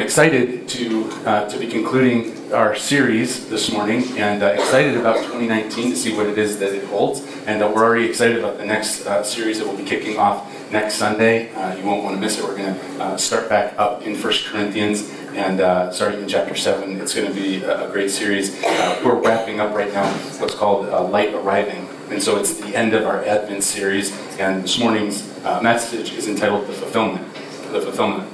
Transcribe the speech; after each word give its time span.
Excited 0.00 0.66
to, 0.66 1.04
uh, 1.26 1.48
to 1.48 1.58
be 1.58 1.66
concluding 1.66 2.52
our 2.54 2.74
series 2.74 3.48
this 3.50 3.70
morning 3.70 4.02
and 4.16 4.42
uh, 4.42 4.46
excited 4.46 4.96
about 4.96 5.16
2019 5.16 5.90
to 5.90 5.96
see 5.96 6.16
what 6.16 6.26
it 6.26 6.38
is 6.38 6.58
that 6.58 6.72
it 6.72 6.84
holds. 6.84 7.20
And 7.46 7.62
uh, 7.62 7.70
we're 7.72 7.84
already 7.84 8.08
excited 8.08 8.38
about 8.38 8.56
the 8.56 8.64
next 8.64 9.06
uh, 9.06 9.22
series 9.22 9.58
that 9.58 9.68
we'll 9.68 9.76
be 9.76 9.84
kicking 9.84 10.16
off 10.16 10.50
next 10.72 10.94
Sunday. 10.94 11.52
Uh, 11.52 11.76
you 11.76 11.84
won't 11.84 12.02
want 12.02 12.16
to 12.16 12.20
miss 12.20 12.38
it. 12.38 12.44
We're 12.44 12.56
going 12.56 12.74
to 12.74 13.02
uh, 13.02 13.16
start 13.18 13.50
back 13.50 13.74
up 13.78 14.02
in 14.02 14.20
1 14.20 14.32
Corinthians 14.46 15.10
and 15.34 15.60
uh, 15.60 15.92
starting 15.92 16.22
in 16.22 16.28
chapter 16.28 16.56
7. 16.56 16.98
It's 16.98 17.14
going 17.14 17.28
to 17.28 17.34
be 17.34 17.62
a, 17.62 17.88
great 17.92 18.10
series. 18.10 18.64
Uh, 18.64 19.02
we're 19.04 19.20
wrapping 19.20 19.60
up 19.60 19.74
right 19.74 19.92
now 19.92 20.10
what's 20.38 20.54
called 20.54 20.88
uh, 20.88 21.04
Light 21.04 21.34
Arriving. 21.34 21.88
And 22.10 22.22
so 22.22 22.38
it's 22.38 22.54
the 22.54 22.74
end 22.74 22.94
of 22.94 23.04
our 23.04 23.22
Advent 23.24 23.62
series. 23.62 24.16
And 24.38 24.64
this 24.64 24.78
morning's 24.78 25.28
message 25.62 26.14
is 26.14 26.26
entitled 26.26 26.66
The 26.66 26.72
Fulfillment. 26.72 27.34
The 27.70 27.82
Fulfillment. 27.82 28.28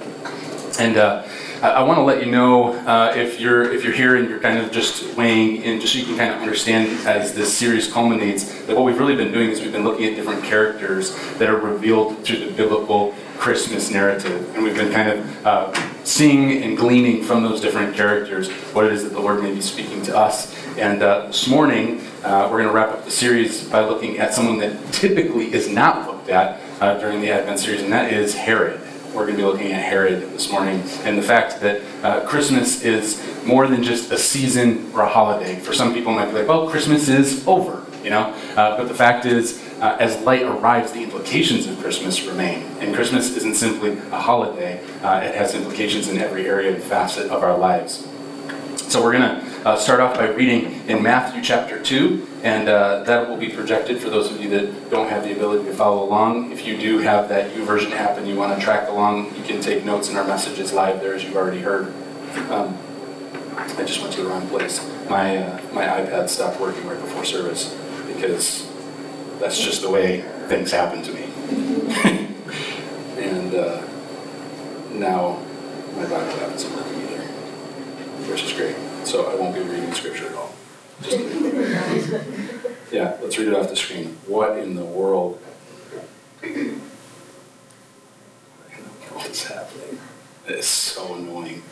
And 0.78 0.96
I, 1.62 1.70
I 1.70 1.82
want 1.82 1.98
to 1.98 2.02
let 2.02 2.24
you 2.24 2.30
know 2.30 2.74
uh, 2.86 3.12
if 3.16 3.40
you're 3.40 3.72
if 3.72 3.82
you're 3.82 3.92
here 3.92 4.16
and 4.16 4.28
you're 4.28 4.40
kind 4.40 4.58
of 4.58 4.70
just 4.70 5.16
weighing 5.16 5.62
in, 5.62 5.80
just 5.80 5.94
so 5.94 5.98
you 5.98 6.04
can 6.04 6.16
kind 6.16 6.34
of 6.34 6.40
understand 6.40 7.06
as 7.06 7.34
this 7.34 7.56
series 7.56 7.90
culminates, 7.90 8.66
that 8.66 8.76
what 8.76 8.84
we've 8.84 8.98
really 8.98 9.16
been 9.16 9.32
doing 9.32 9.50
is 9.50 9.60
we've 9.60 9.72
been 9.72 9.84
looking 9.84 10.04
at 10.04 10.16
different 10.16 10.44
characters 10.44 11.14
that 11.38 11.48
are 11.48 11.56
revealed 11.56 12.22
through 12.24 12.40
the 12.40 12.52
biblical 12.52 13.14
Christmas 13.38 13.90
narrative, 13.90 14.54
and 14.54 14.62
we've 14.62 14.76
been 14.76 14.92
kind 14.92 15.10
of 15.10 15.46
uh, 15.46 16.04
seeing 16.04 16.62
and 16.62 16.76
gleaning 16.76 17.22
from 17.22 17.42
those 17.42 17.60
different 17.60 17.94
characters 17.94 18.50
what 18.72 18.84
it 18.84 18.92
is 18.92 19.02
that 19.02 19.12
the 19.12 19.20
Lord 19.20 19.42
may 19.42 19.54
be 19.54 19.60
speaking 19.60 20.02
to 20.02 20.16
us. 20.16 20.54
And 20.76 21.02
uh, 21.02 21.28
this 21.28 21.48
morning, 21.48 22.02
uh, 22.22 22.48
we're 22.50 22.58
going 22.58 22.68
to 22.68 22.74
wrap 22.74 22.90
up 22.90 23.04
the 23.04 23.10
series 23.10 23.66
by 23.68 23.80
looking 23.80 24.18
at 24.18 24.34
someone 24.34 24.58
that 24.58 24.92
typically 24.92 25.52
is 25.54 25.68
not 25.68 26.06
looked 26.06 26.28
at 26.28 26.60
uh, 26.80 26.98
during 26.98 27.22
the 27.22 27.30
Advent 27.30 27.60
series, 27.60 27.82
and 27.82 27.92
that 27.92 28.12
is 28.12 28.34
Herod 28.34 28.85
we're 29.16 29.24
going 29.24 29.36
to 29.36 29.42
be 29.42 29.48
looking 29.48 29.72
at 29.72 29.82
Herod 29.82 30.30
this 30.30 30.52
morning 30.52 30.82
and 31.04 31.16
the 31.16 31.22
fact 31.22 31.60
that 31.60 31.80
uh, 32.04 32.26
Christmas 32.26 32.82
is 32.82 33.22
more 33.46 33.66
than 33.66 33.82
just 33.82 34.12
a 34.12 34.18
season 34.18 34.92
or 34.92 35.00
a 35.00 35.08
holiday. 35.08 35.58
For 35.58 35.72
some 35.72 35.94
people, 35.94 36.12
might 36.12 36.26
be 36.26 36.32
like, 36.32 36.48
well, 36.48 36.68
Christmas 36.68 37.08
is 37.08 37.46
over, 37.48 37.84
you 38.04 38.10
know. 38.10 38.34
Uh, 38.56 38.76
but 38.76 38.88
the 38.88 38.94
fact 38.94 39.24
is, 39.24 39.62
uh, 39.80 39.96
as 39.98 40.20
light 40.22 40.42
arrives, 40.42 40.92
the 40.92 41.02
implications 41.02 41.66
of 41.66 41.78
Christmas 41.78 42.24
remain. 42.24 42.62
And 42.78 42.94
Christmas 42.94 43.34
isn't 43.34 43.56
simply 43.56 43.92
a 44.12 44.20
holiday; 44.20 44.84
uh, 45.02 45.20
it 45.24 45.34
has 45.34 45.54
implications 45.54 46.08
in 46.08 46.18
every 46.18 46.46
area 46.46 46.74
and 46.74 46.82
facet 46.82 47.30
of 47.30 47.42
our 47.42 47.56
lives. 47.56 48.06
So 48.88 49.02
we're 49.02 49.12
going 49.12 49.40
to 49.40 49.55
uh, 49.66 49.76
start 49.76 49.98
off 49.98 50.14
by 50.14 50.28
reading 50.28 50.80
in 50.88 51.02
Matthew 51.02 51.42
chapter 51.42 51.82
2, 51.82 52.24
and 52.44 52.68
uh, 52.68 53.02
that 53.02 53.28
will 53.28 53.36
be 53.36 53.48
projected 53.48 54.00
for 54.00 54.08
those 54.10 54.30
of 54.30 54.40
you 54.40 54.48
that 54.48 54.90
don't 54.90 55.08
have 55.08 55.24
the 55.24 55.32
ability 55.32 55.64
to 55.64 55.74
follow 55.74 56.04
along. 56.04 56.52
If 56.52 56.64
you 56.64 56.78
do 56.78 56.98
have 56.98 57.28
that 57.30 57.52
YouVersion 57.52 57.90
app 57.90 58.16
and 58.16 58.28
you 58.28 58.36
want 58.36 58.56
to 58.56 58.64
track 58.64 58.88
along, 58.88 59.34
you 59.34 59.42
can 59.42 59.60
take 59.60 59.84
notes 59.84 60.08
and 60.08 60.16
our 60.16 60.24
messages 60.24 60.72
live 60.72 61.00
there 61.00 61.16
as 61.16 61.24
you've 61.24 61.34
already 61.34 61.62
heard. 61.62 61.92
Um, 62.48 62.78
I 63.56 63.84
just 63.84 64.00
went 64.00 64.12
to 64.12 64.22
the 64.22 64.28
wrong 64.28 64.46
place. 64.46 64.88
My, 65.10 65.38
uh, 65.38 65.60
my 65.72 65.82
iPad 65.82 66.28
stopped 66.28 66.60
working 66.60 66.86
right 66.86 67.00
before 67.00 67.24
service 67.24 67.76
because 68.06 68.70
that's 69.40 69.58
just 69.58 69.82
the 69.82 69.90
way 69.90 70.20
things 70.46 70.70
happen 70.70 71.02
to 71.02 71.12
me. 71.12 71.24
and 73.18 73.52
uh, 73.52 73.84
now 74.92 75.42
my 75.96 76.04
app 76.04 76.54
isn't 76.54 76.72
working 76.72 77.02
either, 77.02 77.22
which 78.30 78.44
is 78.44 78.52
great. 78.52 78.85
So 79.06 79.30
I 79.30 79.36
won't 79.36 79.54
be 79.54 79.60
reading 79.60 79.92
scripture 79.92 80.26
at 80.26 80.34
all. 80.34 80.52
Just 81.00 81.16
yeah, 82.90 83.16
let's 83.22 83.38
read 83.38 83.46
it 83.46 83.54
off 83.54 83.68
the 83.68 83.76
screen. 83.76 84.16
What 84.26 84.58
in 84.58 84.74
the 84.74 84.84
world? 84.84 85.40
What's 89.12 89.44
happening? 89.44 90.00
It's 90.48 90.66
so 90.66 91.14
annoying. 91.14 91.62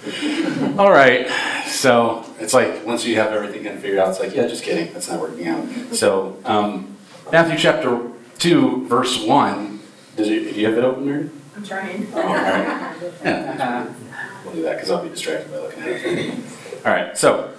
All 0.78 0.92
right, 0.92 1.28
so 1.66 2.24
it's 2.38 2.54
like 2.54 2.86
once 2.86 3.04
you 3.04 3.16
have 3.16 3.32
everything 3.32 3.64
kind 3.64 3.76
of 3.76 3.82
figured 3.82 3.98
out, 3.98 4.10
it's 4.10 4.20
like, 4.20 4.32
yeah, 4.32 4.46
just 4.46 4.62
kidding, 4.62 4.92
that's 4.92 5.08
not 5.08 5.20
working 5.20 5.48
out. 5.48 5.66
So, 5.92 6.36
um, 6.44 6.96
Matthew 7.32 7.58
chapter 7.58 8.00
2, 8.38 8.86
verse 8.86 9.24
1. 9.24 9.80
Does 10.16 10.28
you, 10.28 10.52
do 10.52 10.60
you 10.60 10.66
have 10.68 10.78
it 10.78 10.84
open, 10.84 11.04
Mary? 11.06 11.30
I'm 11.56 11.64
trying. 11.64 12.06
Oh, 12.14 12.22
all 12.22 12.34
right. 12.34 12.94
Yeah. 13.24 13.86
We'll 14.44 14.54
do 14.54 14.62
that 14.62 14.76
because 14.76 14.90
I'll 14.90 15.02
be 15.02 15.08
distracted 15.08 15.50
by 15.50 15.58
looking 15.58 15.82
at 15.82 15.88
it. 15.88 16.34
All 16.84 16.92
right, 16.92 17.16
so. 17.16 17.50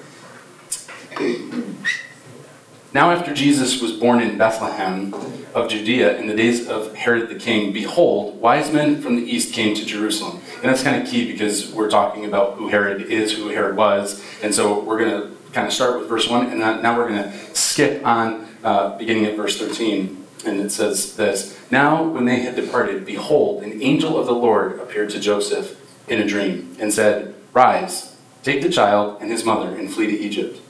Now, 2.94 3.10
after 3.10 3.34
Jesus 3.34 3.82
was 3.82 3.94
born 3.94 4.22
in 4.22 4.38
Bethlehem 4.38 5.16
of 5.56 5.68
Judea 5.68 6.18
in 6.18 6.28
the 6.28 6.36
days 6.36 6.68
of 6.68 6.94
Herod 6.94 7.30
the 7.30 7.36
king, 7.36 7.74
behold, 7.74 8.40
wise 8.40 8.72
men 8.72 9.02
from 9.02 9.16
the 9.16 9.24
east 9.24 9.52
came 9.52 9.76
to 9.76 9.84
Jerusalem. 9.84 10.42
And 10.58 10.66
that's 10.66 10.84
kind 10.84 11.02
of 11.02 11.10
key 11.10 11.32
because 11.32 11.72
we're 11.74 11.90
talking 11.90 12.26
about 12.26 12.58
who 12.58 12.68
Herod 12.68 13.02
is, 13.02 13.34
who 13.34 13.50
Herod 13.50 13.76
was. 13.76 14.24
And 14.44 14.54
so 14.54 14.80
we're 14.82 15.00
going 15.00 15.22
to 15.22 15.36
kind 15.54 15.66
of 15.66 15.74
start 15.74 16.00
with 16.00 16.08
verse 16.08 16.30
1, 16.30 16.52
and 16.52 16.60
now 16.60 16.96
we're 16.96 17.10
going 17.10 17.24
to 17.24 17.56
skip 17.56 18.06
on 18.06 18.48
uh, 18.64 18.96
beginning 18.96 19.26
at 19.26 19.36
verse 19.36 19.58
13. 19.58 20.24
And 20.46 20.60
it 20.60 20.72
says 20.72 21.16
this 21.16 21.60
Now, 21.72 22.04
when 22.04 22.26
they 22.26 22.42
had 22.42 22.56
departed, 22.56 23.08
behold, 23.08 23.64
an 23.64 23.82
angel 23.82 24.20
of 24.20 24.28
the 24.28 24.34
Lord 24.34 24.80
appeared 24.80 25.10
to 25.12 25.20
Joseph 25.20 25.82
in 26.08 26.22
a 26.22 26.28
dream 26.28 26.76
and 26.80 26.94
said, 26.94 27.34
Rise, 27.54 28.15
take 28.46 28.62
the 28.62 28.70
child 28.70 29.18
and 29.22 29.32
his 29.32 29.44
mother, 29.44 29.76
and 29.76 29.92
flee 29.92 30.06
to 30.06 30.20
Egypt, 30.20 30.62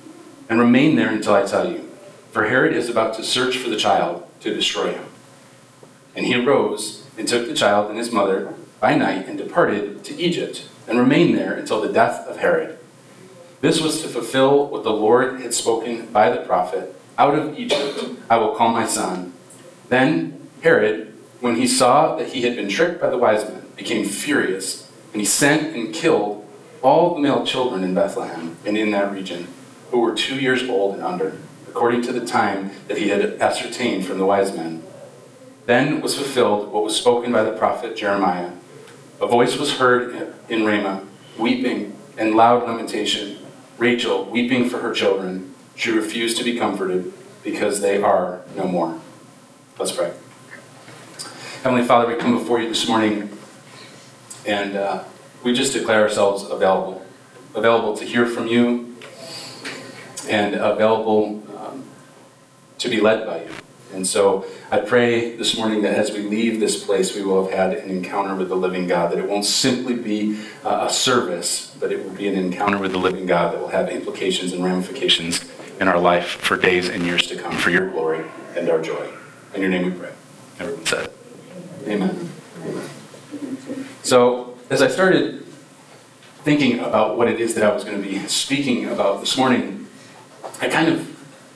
and 0.47 0.59
remain 0.61 0.95
there 0.95 1.09
until 1.09 1.35
I 1.35 1.45
tell 1.45 1.69
you. 1.69 1.91
For 2.31 2.45
Herod 2.45 2.73
is 2.73 2.87
about 2.87 3.15
to 3.15 3.23
search 3.23 3.57
for 3.57 3.69
the 3.69 3.75
child 3.75 4.25
to 4.39 4.53
destroy 4.53 4.93
him. 4.93 5.03
And 6.15 6.25
he 6.25 6.35
arose 6.35 7.05
and 7.17 7.27
took 7.27 7.47
the 7.47 7.53
child 7.53 7.89
and 7.89 7.99
his 7.99 8.13
mother 8.13 8.53
by 8.79 8.95
night 8.95 9.27
and 9.27 9.37
departed 9.37 10.05
to 10.05 10.15
Egypt, 10.15 10.69
and 10.87 10.97
remained 10.97 11.37
there 11.37 11.53
until 11.53 11.81
the 11.81 11.91
death 11.91 12.25
of 12.27 12.37
Herod. 12.37 12.77
This 13.59 13.81
was 13.81 14.01
to 14.01 14.07
fulfill 14.07 14.67
what 14.67 14.83
the 14.83 14.91
Lord 14.91 15.41
had 15.41 15.53
spoken 15.53 16.05
by 16.07 16.29
the 16.29 16.45
prophet 16.45 16.95
Out 17.17 17.35
of 17.35 17.59
Egypt 17.59 18.05
I 18.29 18.37
will 18.37 18.55
call 18.55 18.69
my 18.69 18.85
son. 18.85 19.33
Then 19.89 20.47
Herod, 20.61 21.13
when 21.41 21.57
he 21.57 21.67
saw 21.67 22.15
that 22.15 22.29
he 22.29 22.43
had 22.43 22.55
been 22.55 22.69
tricked 22.69 23.01
by 23.01 23.09
the 23.09 23.17
wise 23.17 23.43
men, 23.49 23.63
became 23.75 24.05
furious, 24.07 24.89
and 25.11 25.21
he 25.21 25.25
sent 25.25 25.75
and 25.75 25.93
killed 25.93 26.44
all 26.85 27.15
the 27.15 27.21
male 27.21 27.45
children 27.45 27.83
in 27.83 27.93
Bethlehem 27.93 28.57
and 28.65 28.77
in 28.77 28.91
that 28.91 29.11
region 29.11 29.47
who 29.91 29.99
were 29.99 30.13
two 30.13 30.39
years 30.39 30.63
old 30.69 30.95
and 30.95 31.03
under 31.03 31.37
according 31.67 32.01
to 32.03 32.13
the 32.13 32.25
time 32.25 32.71
that 32.87 32.97
he 32.97 33.09
had 33.09 33.21
ascertained 33.41 34.05
from 34.05 34.17
the 34.17 34.25
wise 34.25 34.55
men. 34.55 34.81
Then 35.65 35.99
was 35.99 36.15
fulfilled 36.15 36.71
what 36.71 36.83
was 36.83 36.95
spoken 36.95 37.31
by 37.31 37.43
the 37.43 37.51
prophet 37.51 37.97
Jeremiah. 37.97 38.51
A 39.19 39.27
voice 39.27 39.57
was 39.57 39.77
heard 39.77 40.33
in 40.47 40.65
Ramah, 40.65 41.03
weeping 41.37 41.97
and 42.17 42.35
loud 42.35 42.63
lamentation, 42.63 43.39
Rachel 43.77 44.23
weeping 44.25 44.69
for 44.69 44.79
her 44.79 44.93
children. 44.93 45.53
She 45.75 45.91
refused 45.91 46.37
to 46.37 46.43
be 46.43 46.57
comforted 46.57 47.11
because 47.43 47.81
they 47.81 48.01
are 48.01 48.41
no 48.55 48.67
more. 48.67 48.99
Let's 49.77 49.91
pray. 49.91 50.13
Heavenly 51.63 51.85
Father, 51.85 52.07
we 52.07 52.15
come 52.15 52.37
before 52.37 52.61
you 52.61 52.69
this 52.69 52.87
morning 52.87 53.37
and 54.45 54.77
uh, 54.77 55.03
we 55.45 55.53
just 55.53 55.73
declare 55.73 56.01
ourselves 56.01 56.43
available. 56.43 57.05
Available 57.53 57.95
to 57.95 58.03
hear 58.03 58.25
from 58.25 58.47
you 58.47 58.97
and 60.27 60.55
available 60.55 61.43
um, 61.55 61.83
to 62.79 62.89
be 62.89 62.99
led 62.99 63.27
by 63.27 63.43
you. 63.43 63.51
And 63.93 64.05
so 64.05 64.45
I 64.71 64.79
pray 64.79 65.35
this 65.35 65.55
morning 65.55 65.83
that 65.83 65.93
as 65.93 66.11
we 66.11 66.23
leave 66.23 66.59
this 66.59 66.83
place, 66.83 67.15
we 67.15 67.21
will 67.21 67.45
have 67.45 67.53
had 67.53 67.73
an 67.73 67.89
encounter 67.91 68.33
with 68.33 68.49
the 68.49 68.55
living 68.55 68.87
God, 68.87 69.11
that 69.11 69.19
it 69.19 69.29
won't 69.29 69.45
simply 69.45 69.93
be 69.93 70.41
uh, 70.65 70.87
a 70.89 70.91
service, 70.91 71.77
but 71.79 71.91
it 71.91 72.03
will 72.03 72.15
be 72.15 72.27
an 72.27 72.35
encounter 72.35 72.79
with 72.79 72.91
the 72.91 72.97
living 72.97 73.27
God 73.27 73.53
that 73.53 73.61
will 73.61 73.69
have 73.69 73.87
implications 73.89 74.51
and 74.51 74.65
ramifications 74.65 75.45
in 75.79 75.87
our 75.87 75.99
life 75.99 76.25
for 76.25 76.57
days 76.57 76.89
and 76.89 77.03
years 77.03 77.27
to 77.27 77.37
come, 77.37 77.55
for 77.55 77.69
your 77.69 77.91
glory 77.91 78.25
and 78.57 78.67
our 78.67 78.81
joy. 78.81 79.09
In 79.53 79.61
your 79.61 79.69
name 79.69 79.85
we 79.85 79.91
pray. 79.91 80.11
Everyone 80.59 80.85
said, 80.87 81.11
Amen. 81.87 82.31
Amen. 82.63 82.89
So 84.01 84.54
as 84.69 84.81
I 84.81 84.87
started 84.87 85.45
thinking 86.43 86.79
about 86.79 87.17
what 87.17 87.27
it 87.27 87.39
is 87.39 87.55
that 87.55 87.63
I 87.63 87.73
was 87.73 87.83
going 87.83 88.01
to 88.01 88.07
be 88.07 88.19
speaking 88.27 88.85
about 88.85 89.19
this 89.19 89.37
morning, 89.37 89.87
I 90.61 90.67
kind 90.67 90.89
of 90.89 91.11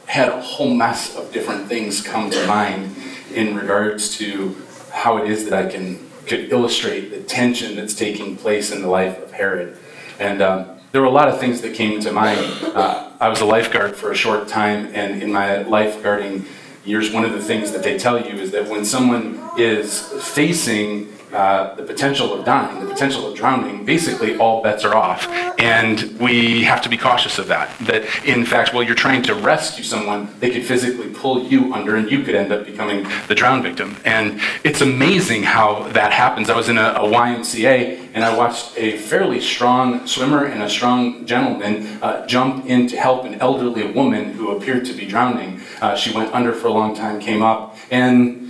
had 0.06 0.30
a 0.30 0.42
whole 0.42 0.74
mess 0.74 1.16
of 1.16 1.32
different 1.32 1.68
things 1.68 2.02
come 2.02 2.30
to 2.32 2.48
mind 2.48 2.96
in 3.34 3.56
regards 3.56 4.18
to 4.18 4.56
how 4.92 5.18
it 5.18 5.30
is 5.30 5.50
that 5.50 5.54
I 5.54 5.70
can 5.70 6.08
could 6.26 6.52
illustrate 6.52 7.10
the 7.10 7.22
tension 7.22 7.76
that's 7.76 7.96
taking 7.96 8.36
place 8.36 8.72
in 8.72 8.84
the 8.84 8.88
life 8.88 9.20
of 9.24 9.32
Herod. 9.32 9.76
And 10.20 10.44
um, 10.44 10.80
there 10.92 11.02
were 11.02 11.08
a 11.08 11.12
lot 11.12 11.28
of 11.28 11.40
things 11.40 11.62
that 11.62 11.74
came 11.74 12.00
to 12.02 12.12
mind. 12.12 12.40
Uh, 12.64 13.10
I 13.20 13.30
was 13.30 13.42
a 13.42 13.46
lifeguard 13.46 13.96
for 13.96 14.12
a 14.12 14.16
short 14.16 14.48
time, 14.48 14.92
and 14.94 15.24
in 15.24 15.32
my 15.32 15.64
lifeguarding 15.64 16.46
years, 16.86 17.12
one 17.12 17.26
of 17.26 17.32
the 17.32 17.42
things 17.42 17.72
that 17.72 17.82
they 17.82 17.98
tell 17.98 18.24
you 18.24 18.36
is 18.36 18.52
that 18.52 18.68
when 18.68 18.86
someone 18.86 19.40
is 19.58 20.02
facing 20.24 21.12
uh, 21.34 21.76
the 21.76 21.84
potential 21.84 22.34
of 22.34 22.44
dying, 22.46 22.80
the 22.80 22.92
potential 22.92 23.28
of 23.28 23.38
drowning, 23.38 23.86
basically 23.86 24.38
all 24.38 24.64
bets 24.64 24.84
are 24.84 24.96
off. 24.96 25.28
And 25.60 26.20
we 26.20 26.64
have 26.64 26.82
to 26.82 26.90
be 26.90 26.98
cautious 26.98 27.38
of 27.38 27.48
that. 27.48 27.78
That, 27.82 28.04
in 28.26 28.46
fact, 28.46 28.74
while 28.74 28.84
you're 28.84 28.96
trying 28.96 29.22
to 29.24 29.36
rescue 29.36 29.84
someone, 29.84 30.34
they 30.40 30.50
could 30.50 30.64
physically 30.64 31.10
pull 31.10 31.44
you 31.44 31.74
under 31.74 31.96
and 31.96 32.10
you 32.10 32.24
could 32.24 32.36
end 32.36 32.52
up 32.52 32.66
becoming 32.66 33.08
the 33.28 33.36
drown 33.36 33.62
victim. 33.62 33.96
And 34.06 34.42
it's 34.64 34.82
amazing 34.82 35.44
how 35.44 35.84
that 35.90 36.12
happens. 36.12 36.50
I 36.50 36.56
was 36.56 36.70
in 36.70 36.78
a, 36.78 36.94
a 36.94 37.08
YMCA 37.08 38.10
and 38.14 38.24
I 38.24 38.36
watched 38.36 38.78
a 38.78 38.98
fairly 38.98 39.40
strong 39.40 40.08
swimmer 40.08 40.46
and 40.46 40.64
a 40.64 40.70
strong 40.70 41.26
gentleman 41.26 42.00
uh, 42.02 42.26
jump 42.26 42.66
in 42.66 42.88
to 42.88 42.98
help 42.98 43.26
an 43.26 43.36
elderly 43.36 43.92
woman 43.92 44.34
who 44.34 44.58
appeared 44.58 44.86
to 44.86 44.94
be 44.94 45.06
drowning. 45.06 45.62
Uh, 45.80 45.96
she 45.96 46.12
went 46.12 46.34
under 46.34 46.54
for 46.54 46.68
a 46.68 46.72
long 46.72 46.96
time, 46.96 47.20
came 47.20 47.44
up, 47.44 47.78
and 47.92 48.49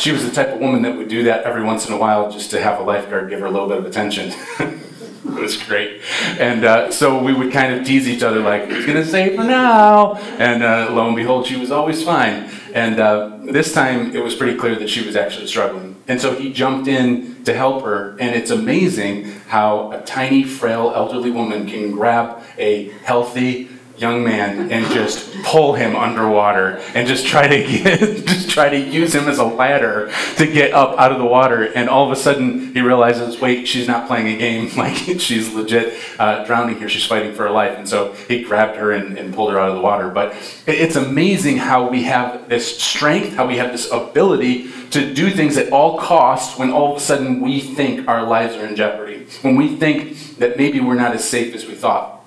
she 0.00 0.12
was 0.12 0.24
the 0.24 0.30
type 0.30 0.48
of 0.48 0.60
woman 0.60 0.82
that 0.82 0.96
would 0.96 1.08
do 1.08 1.24
that 1.24 1.44
every 1.44 1.62
once 1.62 1.86
in 1.86 1.92
a 1.92 1.96
while 1.96 2.30
just 2.30 2.50
to 2.50 2.60
have 2.60 2.80
a 2.80 2.82
lifeguard 2.82 3.28
give 3.28 3.40
her 3.40 3.46
a 3.46 3.50
little 3.50 3.68
bit 3.68 3.78
of 3.78 3.84
attention. 3.84 4.32
it 4.58 5.40
was 5.40 5.62
great. 5.62 6.00
And 6.38 6.64
uh, 6.64 6.90
so 6.90 7.22
we 7.22 7.34
would 7.34 7.52
kind 7.52 7.74
of 7.74 7.86
tease 7.86 8.08
each 8.08 8.22
other, 8.22 8.40
like, 8.40 8.64
who's 8.64 8.86
going 8.86 8.96
to 8.96 9.04
save 9.04 9.36
her 9.36 9.44
now? 9.44 10.14
And 10.38 10.62
uh, 10.62 10.88
lo 10.90 11.06
and 11.06 11.16
behold, 11.16 11.46
she 11.46 11.56
was 11.56 11.70
always 11.70 12.02
fine. 12.02 12.50
And 12.72 12.98
uh, 12.98 13.38
this 13.42 13.72
time 13.72 14.14
it 14.16 14.22
was 14.22 14.34
pretty 14.34 14.58
clear 14.58 14.74
that 14.76 14.88
she 14.88 15.04
was 15.04 15.16
actually 15.16 15.46
struggling. 15.46 15.96
And 16.08 16.20
so 16.20 16.34
he 16.34 16.52
jumped 16.52 16.88
in 16.88 17.44
to 17.44 17.54
help 17.54 17.84
her. 17.84 18.16
And 18.18 18.34
it's 18.34 18.50
amazing 18.50 19.24
how 19.48 19.92
a 19.92 20.00
tiny, 20.02 20.44
frail, 20.44 20.92
elderly 20.94 21.30
woman 21.30 21.66
can 21.66 21.92
grab 21.92 22.42
a 22.58 22.88
healthy, 23.04 23.68
young 24.00 24.24
man 24.24 24.72
and 24.72 24.90
just 24.92 25.30
pull 25.42 25.74
him 25.74 25.94
underwater 25.94 26.78
and 26.94 27.06
just 27.06 27.26
try 27.26 27.46
to 27.46 27.58
get 27.58 28.00
just 28.26 28.48
try 28.48 28.70
to 28.70 28.78
use 28.78 29.14
him 29.14 29.28
as 29.28 29.38
a 29.38 29.44
ladder 29.44 30.10
to 30.36 30.46
get 30.46 30.72
up 30.72 30.98
out 30.98 31.12
of 31.12 31.18
the 31.18 31.24
water. 31.24 31.64
And 31.64 31.88
all 31.90 32.06
of 32.06 32.10
a 32.10 32.16
sudden 32.16 32.72
he 32.72 32.80
realizes 32.80 33.40
wait 33.40 33.68
she's 33.68 33.86
not 33.86 34.06
playing 34.06 34.28
a 34.28 34.38
game. 34.38 34.70
Like 34.80 34.96
she's 35.20 35.52
legit 35.52 35.98
uh, 36.18 36.44
drowning 36.44 36.78
here. 36.78 36.88
She's 36.88 37.04
fighting 37.04 37.34
for 37.34 37.42
her 37.42 37.50
life. 37.50 37.76
And 37.76 37.86
so 37.86 38.14
he 38.28 38.42
grabbed 38.42 38.76
her 38.76 38.92
and, 38.92 39.18
and 39.18 39.34
pulled 39.34 39.52
her 39.52 39.60
out 39.60 39.68
of 39.68 39.74
the 39.74 39.82
water. 39.82 40.08
But 40.08 40.34
it's 40.66 40.96
amazing 40.96 41.58
how 41.58 41.90
we 41.90 42.04
have 42.04 42.48
this 42.48 42.80
strength 42.80 43.36
how 43.36 43.46
we 43.46 43.58
have 43.58 43.72
this 43.72 43.90
ability 43.90 44.70
to 44.90 45.12
do 45.12 45.30
things 45.30 45.58
at 45.58 45.70
all 45.70 45.98
costs 45.98 46.58
when 46.58 46.70
all 46.70 46.92
of 46.92 46.96
a 46.96 47.04
sudden 47.04 47.42
we 47.42 47.60
think 47.60 48.08
our 48.08 48.26
lives 48.26 48.56
are 48.56 48.64
in 48.64 48.74
jeopardy. 48.74 49.26
When 49.42 49.56
we 49.56 49.76
think 49.76 50.36
that 50.36 50.56
maybe 50.56 50.80
we're 50.80 50.94
not 50.94 51.14
as 51.14 51.28
safe 51.28 51.54
as 51.54 51.66
we 51.66 51.74
thought 51.74 52.19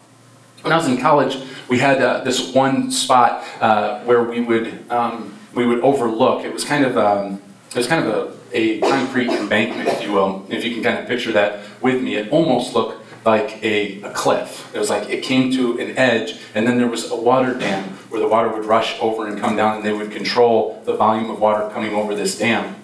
when 0.64 0.72
I 0.72 0.78
was 0.78 0.88
in 0.88 0.98
college, 0.98 1.38
we 1.68 1.78
had 1.78 2.02
uh, 2.02 2.24
this 2.24 2.54
one 2.54 2.90
spot 2.90 3.44
uh, 3.60 4.02
where 4.06 4.24
we 4.24 4.40
would 4.40 4.90
um, 4.90 5.38
we 5.54 5.66
would 5.66 5.82
overlook. 5.82 6.46
It 6.46 6.54
was 6.54 6.64
kind 6.64 6.86
of 6.86 6.98
um, 6.98 7.42
it 7.70 7.76
was 7.76 7.88
kind 7.88 8.06
of 8.06 8.34
a, 8.54 8.58
a 8.58 8.80
concrete 8.80 9.30
embankment, 9.30 9.90
if 9.90 10.02
you 10.02 10.14
will. 10.14 10.46
If 10.50 10.64
you 10.64 10.74
can 10.74 10.84
kind 10.84 10.98
of 10.98 11.08
picture 11.08 11.34
that 11.34 11.60
with 11.82 12.02
me, 12.02 12.16
it 12.16 12.32
almost 12.32 12.74
looked 12.74 13.04
like 13.26 13.62
a, 13.64 14.02
a 14.04 14.12
cliff. 14.12 14.74
It 14.74 14.80
was 14.80 14.90
like 14.90 15.10
it 15.10 15.24
came 15.24 15.52
to 15.52 15.80
an 15.80 15.98
edge, 15.98 16.40
and 16.56 16.66
then 16.66 16.78
there 16.78 16.88
was 16.88 17.12
a 17.12 17.16
water 17.16 17.54
dam 17.54 17.84
where 18.10 18.22
the 18.22 18.28
water 18.28 18.50
would 18.50 18.66
rush 18.66 18.98
over 19.02 19.28
and 19.28 19.40
come 19.40 19.58
down, 19.58 19.78
and 19.78 19.86
they 19.86 19.94
would 19.94 20.12
control 20.12 20.82
the 20.86 20.96
volume 20.96 21.30
of 21.30 21.40
water 21.40 21.70
coming 21.74 21.94
over 21.94 22.16
this 22.16 22.38
dam. 22.38 22.76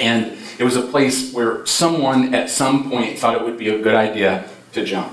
And 0.00 0.36
it 0.58 0.64
was 0.64 0.76
a 0.76 0.82
place 0.82 1.32
where 1.32 1.64
someone 1.64 2.34
at 2.34 2.50
some 2.50 2.90
point 2.90 3.18
thought 3.20 3.36
it 3.36 3.42
would 3.42 3.58
be 3.58 3.68
a 3.68 3.80
good 3.80 3.94
idea 3.94 4.48
to 4.72 4.84
jump. 4.84 5.12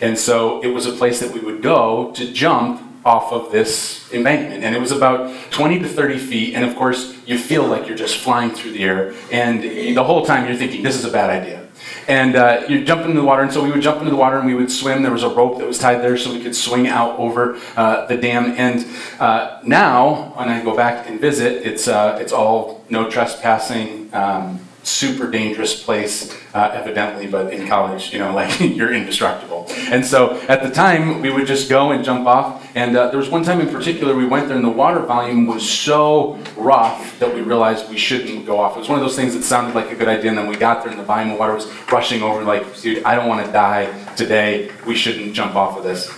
And 0.00 0.18
so 0.18 0.60
it 0.62 0.68
was 0.68 0.86
a 0.86 0.92
place 0.92 1.20
that 1.20 1.32
we 1.32 1.40
would 1.40 1.62
go 1.62 2.12
to 2.12 2.32
jump 2.32 2.82
off 3.06 3.32
of 3.32 3.52
this 3.52 4.12
embankment. 4.12 4.64
And 4.64 4.74
it 4.74 4.80
was 4.80 4.90
about 4.90 5.32
20 5.52 5.78
to 5.78 5.88
30 5.88 6.18
feet. 6.18 6.54
And 6.54 6.64
of 6.64 6.74
course, 6.74 7.16
you 7.24 7.38
feel 7.38 7.64
like 7.64 7.86
you're 7.86 7.96
just 7.96 8.18
flying 8.18 8.50
through 8.50 8.72
the 8.72 8.82
air. 8.82 9.14
And 9.30 9.62
the 9.62 10.02
whole 10.02 10.26
time 10.26 10.46
you're 10.46 10.56
thinking, 10.56 10.82
this 10.82 10.96
is 10.96 11.04
a 11.04 11.10
bad 11.10 11.30
idea. 11.30 11.68
And 12.08 12.34
uh, 12.34 12.64
you 12.68 12.84
jump 12.84 13.02
into 13.02 13.20
the 13.20 13.24
water. 13.24 13.42
And 13.42 13.52
so 13.52 13.62
we 13.62 13.70
would 13.70 13.80
jump 13.80 13.98
into 13.98 14.10
the 14.10 14.16
water 14.16 14.38
and 14.38 14.46
we 14.46 14.54
would 14.54 14.72
swim. 14.72 15.02
There 15.02 15.12
was 15.12 15.22
a 15.22 15.28
rope 15.28 15.58
that 15.58 15.66
was 15.66 15.78
tied 15.78 16.02
there 16.02 16.16
so 16.16 16.32
we 16.32 16.42
could 16.42 16.56
swing 16.56 16.88
out 16.88 17.16
over 17.18 17.60
uh, 17.76 18.06
the 18.06 18.16
dam. 18.16 18.54
And 18.56 18.84
uh, 19.20 19.60
now, 19.64 20.32
when 20.36 20.48
I 20.48 20.62
go 20.64 20.76
back 20.76 21.08
and 21.08 21.20
visit, 21.20 21.64
it's, 21.64 21.86
uh, 21.86 22.18
it's 22.20 22.32
all 22.32 22.84
no 22.90 23.08
trespassing. 23.08 24.12
Um, 24.12 24.65
super 24.86 25.30
dangerous 25.30 25.82
place, 25.82 26.32
uh, 26.54 26.70
evidently, 26.72 27.26
but 27.26 27.52
in 27.52 27.66
college, 27.66 28.12
you 28.12 28.18
know, 28.18 28.34
like 28.40 28.60
you're 28.60 28.94
indestructible. 28.94 29.66
And 29.90 30.04
so 30.04 30.40
at 30.48 30.62
the 30.62 30.70
time, 30.70 31.20
we 31.20 31.30
would 31.30 31.46
just 31.46 31.68
go 31.68 31.92
and 31.92 32.04
jump 32.04 32.26
off. 32.26 32.66
And 32.74 32.96
uh, 32.96 33.08
there 33.08 33.18
was 33.18 33.28
one 33.28 33.42
time 33.42 33.60
in 33.60 33.68
particular, 33.68 34.14
we 34.14 34.26
went 34.26 34.48
there 34.48 34.56
and 34.56 34.64
the 34.64 34.70
water 34.70 35.00
volume 35.00 35.46
was 35.46 35.68
so 35.68 36.38
rough 36.56 37.18
that 37.18 37.34
we 37.34 37.40
realized 37.40 37.88
we 37.88 37.96
shouldn't 37.96 38.46
go 38.46 38.58
off. 38.58 38.76
It 38.76 38.80
was 38.80 38.88
one 38.88 38.98
of 38.98 39.04
those 39.04 39.16
things 39.16 39.34
that 39.34 39.42
sounded 39.42 39.74
like 39.74 39.90
a 39.90 39.96
good 39.96 40.08
idea, 40.08 40.30
and 40.30 40.38
then 40.38 40.46
we 40.46 40.56
got 40.56 40.82
there 40.82 40.90
and 40.90 41.00
the 41.00 41.04
volume 41.04 41.32
of 41.32 41.38
water 41.38 41.54
was 41.54 41.66
rushing 41.90 42.22
over, 42.22 42.42
like, 42.44 42.80
dude, 42.80 43.02
I 43.04 43.14
don't 43.14 43.28
want 43.28 43.44
to 43.44 43.52
die 43.52 43.86
today. 44.14 44.70
We 44.86 44.94
shouldn't 44.94 45.34
jump 45.34 45.56
off 45.56 45.76
of 45.76 45.84
this. 45.84 46.10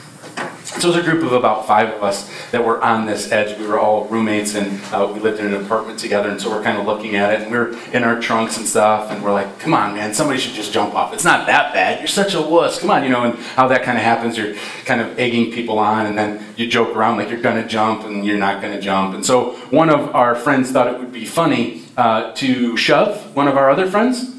So 0.69 0.91
it 0.91 0.97
was 0.97 0.97
a 0.97 1.11
group 1.11 1.25
of 1.25 1.33
about 1.33 1.67
five 1.67 1.89
of 1.89 2.03
us 2.03 2.31
that 2.51 2.63
were 2.63 2.81
on 2.85 3.07
this 3.07 3.33
edge. 3.33 3.59
We 3.59 3.67
were 3.67 3.81
all 3.81 4.05
roommates 4.05 4.55
and 4.55 4.81
uh, 4.93 5.11
we 5.13 5.19
lived 5.19 5.41
in 5.41 5.47
an 5.47 5.65
apartment 5.65 5.99
together, 5.99 6.29
and 6.29 6.39
so 6.41 6.51
we're 6.51 6.63
kind 6.63 6.77
of 6.77 6.85
looking 6.85 7.17
at 7.17 7.33
it, 7.33 7.41
and 7.41 7.51
we're 7.51 7.75
in 7.93 8.05
our 8.05 8.21
trunks 8.21 8.59
and 8.59 8.67
stuff, 8.67 9.11
and 9.11 9.25
we're 9.25 9.33
like, 9.33 9.59
"Come 9.59 9.73
on, 9.73 9.95
man, 9.95 10.13
somebody 10.13 10.39
should 10.39 10.53
just 10.53 10.73
jump 10.73 10.95
off. 10.95 11.15
It's 11.15 11.25
not 11.25 11.47
that 11.47 11.73
bad. 11.73 11.99
You're 12.01 12.07
such 12.07 12.35
a 12.35 12.43
wuss. 12.43 12.79
Come 12.79 12.91
on, 12.91 13.03
you 13.03 13.09
know." 13.09 13.25
And 13.25 13.39
how 13.57 13.67
that 13.69 13.83
kind 13.83 13.97
of 13.97 14.05
happens, 14.05 14.37
you're 14.37 14.55
kind 14.85 15.01
of 15.01 15.19
egging 15.19 15.53
people 15.53 15.79
on, 15.79 16.05
and 16.05 16.19
then 16.19 16.45
you 16.57 16.69
joke 16.69 16.95
around 16.95 17.17
like 17.17 17.31
you're 17.31 17.41
gonna 17.41 17.67
jump 17.67 18.05
and 18.05 18.25
you're 18.25 18.39
not 18.39 18.61
gonna 18.61 18.81
jump. 18.81 19.15
And 19.15 19.25
so 19.25 19.53
one 19.71 19.89
of 19.89 20.15
our 20.15 20.35
friends 20.35 20.71
thought 20.71 20.87
it 20.87 20.99
would 20.99 21.13
be 21.13 21.25
funny 21.25 21.85
uh, 21.97 22.33
to 22.35 22.77
shove 22.77 23.35
one 23.35 23.49
of 23.49 23.57
our 23.57 23.71
other 23.71 23.91
friends. 23.91 24.35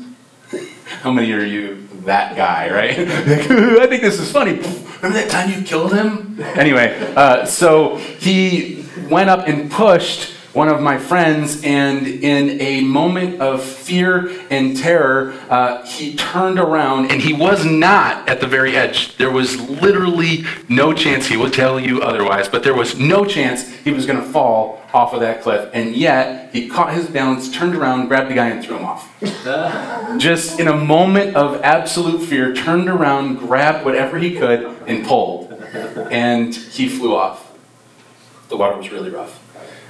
How 1.02 1.12
many 1.12 1.32
are 1.34 1.44
you 1.44 1.89
that 2.06 2.36
guy, 2.36 2.72
right? 2.72 2.98
I 3.00 3.88
think 3.88 4.02
this 4.02 4.20
is 4.20 4.32
funny. 4.32 4.54
Remember 4.54 5.20
that 5.20 5.30
time 5.30 5.52
you 5.52 5.66
killed 5.66 5.94
him? 5.94 6.26
Anyway, 6.60 6.98
uh, 7.16 7.46
so 7.46 7.98
he 7.98 8.86
went 9.10 9.30
up 9.30 9.48
and 9.48 9.70
pushed 9.70 10.34
one 10.54 10.68
of 10.68 10.82
my 10.82 10.98
friends, 10.98 11.62
and 11.64 12.08
in 12.08 12.60
a 12.60 12.82
moment 12.82 13.40
of 13.40 13.64
fear 13.64 14.30
and 14.50 14.76
terror, 14.76 15.34
uh, 15.50 15.86
he 15.86 16.16
turned 16.16 16.60
around 16.60 17.12
and 17.12 17.22
he 17.22 17.34
was 17.34 17.66
not 17.66 18.28
at 18.28 18.42
the 18.42 18.48
very 18.48 18.76
edge. 18.76 19.16
There 19.18 19.32
was 19.32 19.60
literally 19.70 20.44
no 20.68 20.92
chance, 20.94 21.28
he 21.28 21.38
will 21.38 21.52
tell 21.52 21.80
you 21.80 22.02
otherwise, 22.02 22.48
but 22.48 22.64
there 22.64 22.74
was 22.74 22.98
no 22.98 23.26
chance 23.26 23.70
he 23.80 23.92
was 23.92 24.06
going 24.06 24.20
to 24.20 24.26
fall 24.32 24.79
off 24.94 25.14
of 25.14 25.20
that 25.20 25.42
cliff. 25.42 25.70
And 25.74 25.96
yet, 25.96 26.54
he 26.54 26.68
caught 26.68 26.94
his 26.94 27.08
balance, 27.08 27.52
turned 27.52 27.76
around, 27.76 28.08
grabbed 28.08 28.30
the 28.30 28.36
guy, 28.36 28.50
and 28.50 28.64
threw 28.64 28.78
him 28.78 28.86
off. 28.86 29.08
Just 30.20 30.60
in 30.60 30.68
a 30.68 30.76
moment 30.76 31.36
of 31.36 31.62
absolute 31.62 32.22
fear, 32.22 32.54
turned 32.54 32.90
around, 32.90 33.38
grabbed 33.38 33.86
whatever 33.86 34.18
he 34.18 34.36
could, 34.36 34.62
and 34.88 35.06
pulled. 35.06 35.52
And 36.12 36.56
he 36.56 36.90
flew 36.90 37.16
off. 37.16 37.46
The 38.50 38.58
water 38.58 38.78
was 38.78 38.92
really 38.92 39.12
rough 39.12 39.40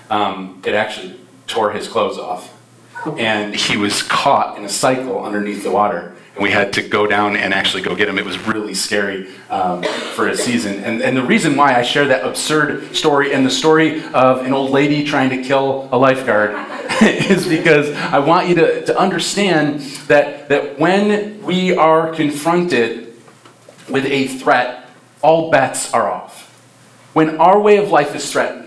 um, 0.10 0.62
it 0.66 0.74
actually 0.74 1.19
tore 1.48 1.72
his 1.72 1.88
clothes 1.88 2.18
off. 2.18 2.56
And 3.18 3.56
he 3.56 3.78
was 3.78 4.04
caught 4.04 4.57
in 4.57 4.66
a 4.66 4.69
cycle 4.69 5.24
underneath 5.24 5.63
the 5.63 5.72
water. 5.72 6.18
We 6.40 6.52
had 6.52 6.74
to 6.74 6.82
go 6.82 7.06
down 7.06 7.36
and 7.36 7.54
actually 7.54 7.84
go 7.84 7.96
get 7.96 8.08
him. 8.08 8.18
It 8.18 8.26
was 8.26 8.40
really 8.48 8.74
scary 8.74 9.30
um, 9.50 9.84
for 10.16 10.28
a 10.28 10.36
season. 10.36 10.84
And, 10.84 11.02
and 11.02 11.16
the 11.16 11.24
reason 11.24 11.56
why 11.56 11.76
I 11.76 11.81
share 11.81 12.06
that 12.08 12.26
absurd 12.26 12.96
story 12.96 13.34
and 13.34 13.46
the 13.46 13.52
story 13.52 14.04
of 14.14 14.46
an 14.46 14.54
old 14.54 14.72
lady 14.72 15.04
trying 15.04 15.30
to 15.31 15.44
kill 15.44 15.90
a 15.92 15.98
lifeguard 15.98 16.52
is 17.02 17.48
because 17.48 17.92
I 17.96 18.19
want 18.19 18.48
you 18.48 18.56
to, 18.56 18.86
to 18.86 18.98
understand 18.98 19.81
that, 20.08 20.50
that 20.50 20.80
when 20.80 21.42
we 21.44 21.76
are 21.76 22.14
confronted 22.14 23.14
with 23.90 24.06
a 24.06 24.28
threat, 24.28 24.90
all 25.22 25.52
bets 25.52 25.94
are 25.94 26.10
off. 26.10 26.46
When 27.14 27.38
our 27.38 27.60
way 27.60 27.78
of 27.78 27.90
life 27.90 28.16
is 28.16 28.31
threatened, 28.31 28.58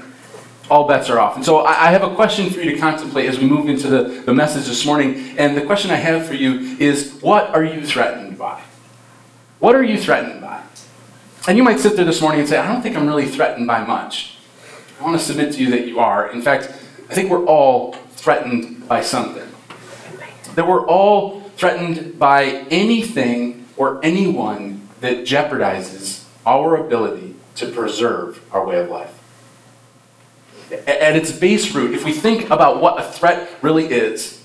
all 0.70 0.86
bets 0.86 1.10
are 1.10 1.18
off. 1.18 1.36
And 1.36 1.44
so 1.44 1.64
I 1.64 1.90
have 1.90 2.02
a 2.02 2.14
question 2.14 2.50
for 2.50 2.60
you 2.60 2.72
to 2.72 2.78
contemplate 2.78 3.28
as 3.28 3.38
we 3.38 3.46
move 3.46 3.68
into 3.68 3.88
the, 3.88 4.22
the 4.22 4.32
message 4.32 4.66
this 4.66 4.86
morning. 4.86 5.36
And 5.38 5.56
the 5.56 5.62
question 5.62 5.90
I 5.90 5.96
have 5.96 6.26
for 6.26 6.34
you 6.34 6.76
is 6.78 7.18
what 7.20 7.50
are 7.50 7.64
you 7.64 7.84
threatened 7.84 8.38
by? 8.38 8.62
What 9.58 9.74
are 9.74 9.82
you 9.82 9.98
threatened 9.98 10.40
by? 10.40 10.62
And 11.48 11.58
you 11.58 11.64
might 11.64 11.80
sit 11.80 11.96
there 11.96 12.04
this 12.04 12.20
morning 12.20 12.40
and 12.40 12.48
say, 12.48 12.58
I 12.58 12.72
don't 12.72 12.82
think 12.82 12.96
I'm 12.96 13.06
really 13.06 13.26
threatened 13.26 13.66
by 13.66 13.84
much. 13.84 14.38
I 15.00 15.04
want 15.04 15.18
to 15.18 15.24
submit 15.24 15.52
to 15.54 15.60
you 15.60 15.70
that 15.70 15.86
you 15.86 15.98
are. 15.98 16.30
In 16.30 16.40
fact, 16.40 16.64
I 17.10 17.14
think 17.14 17.30
we're 17.30 17.44
all 17.44 17.92
threatened 18.12 18.88
by 18.88 19.02
something. 19.02 19.48
That 20.54 20.66
we're 20.66 20.86
all 20.86 21.40
threatened 21.56 22.18
by 22.18 22.44
anything 22.70 23.66
or 23.76 24.00
anyone 24.04 24.88
that 25.00 25.24
jeopardizes 25.24 26.24
our 26.46 26.76
ability 26.76 27.34
to 27.56 27.66
preserve 27.66 28.40
our 28.52 28.64
way 28.64 28.78
of 28.78 28.88
life 28.88 29.11
at 30.72 31.16
its 31.16 31.32
base 31.32 31.74
root, 31.74 31.94
if 31.94 32.04
we 32.04 32.12
think 32.12 32.50
about 32.50 32.80
what 32.80 32.98
a 32.98 33.04
threat 33.04 33.48
really 33.60 33.86
is, 33.86 34.42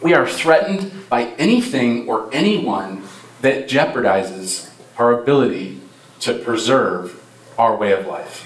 we 0.00 0.14
are 0.14 0.26
threatened 0.26 1.08
by 1.08 1.24
anything 1.38 2.08
or 2.08 2.28
anyone 2.32 3.02
that 3.40 3.68
jeopardizes 3.68 4.70
our 4.98 5.20
ability 5.20 5.80
to 6.20 6.34
preserve 6.38 7.22
our 7.58 7.76
way 7.76 7.92
of 7.92 8.06
life. 8.06 8.42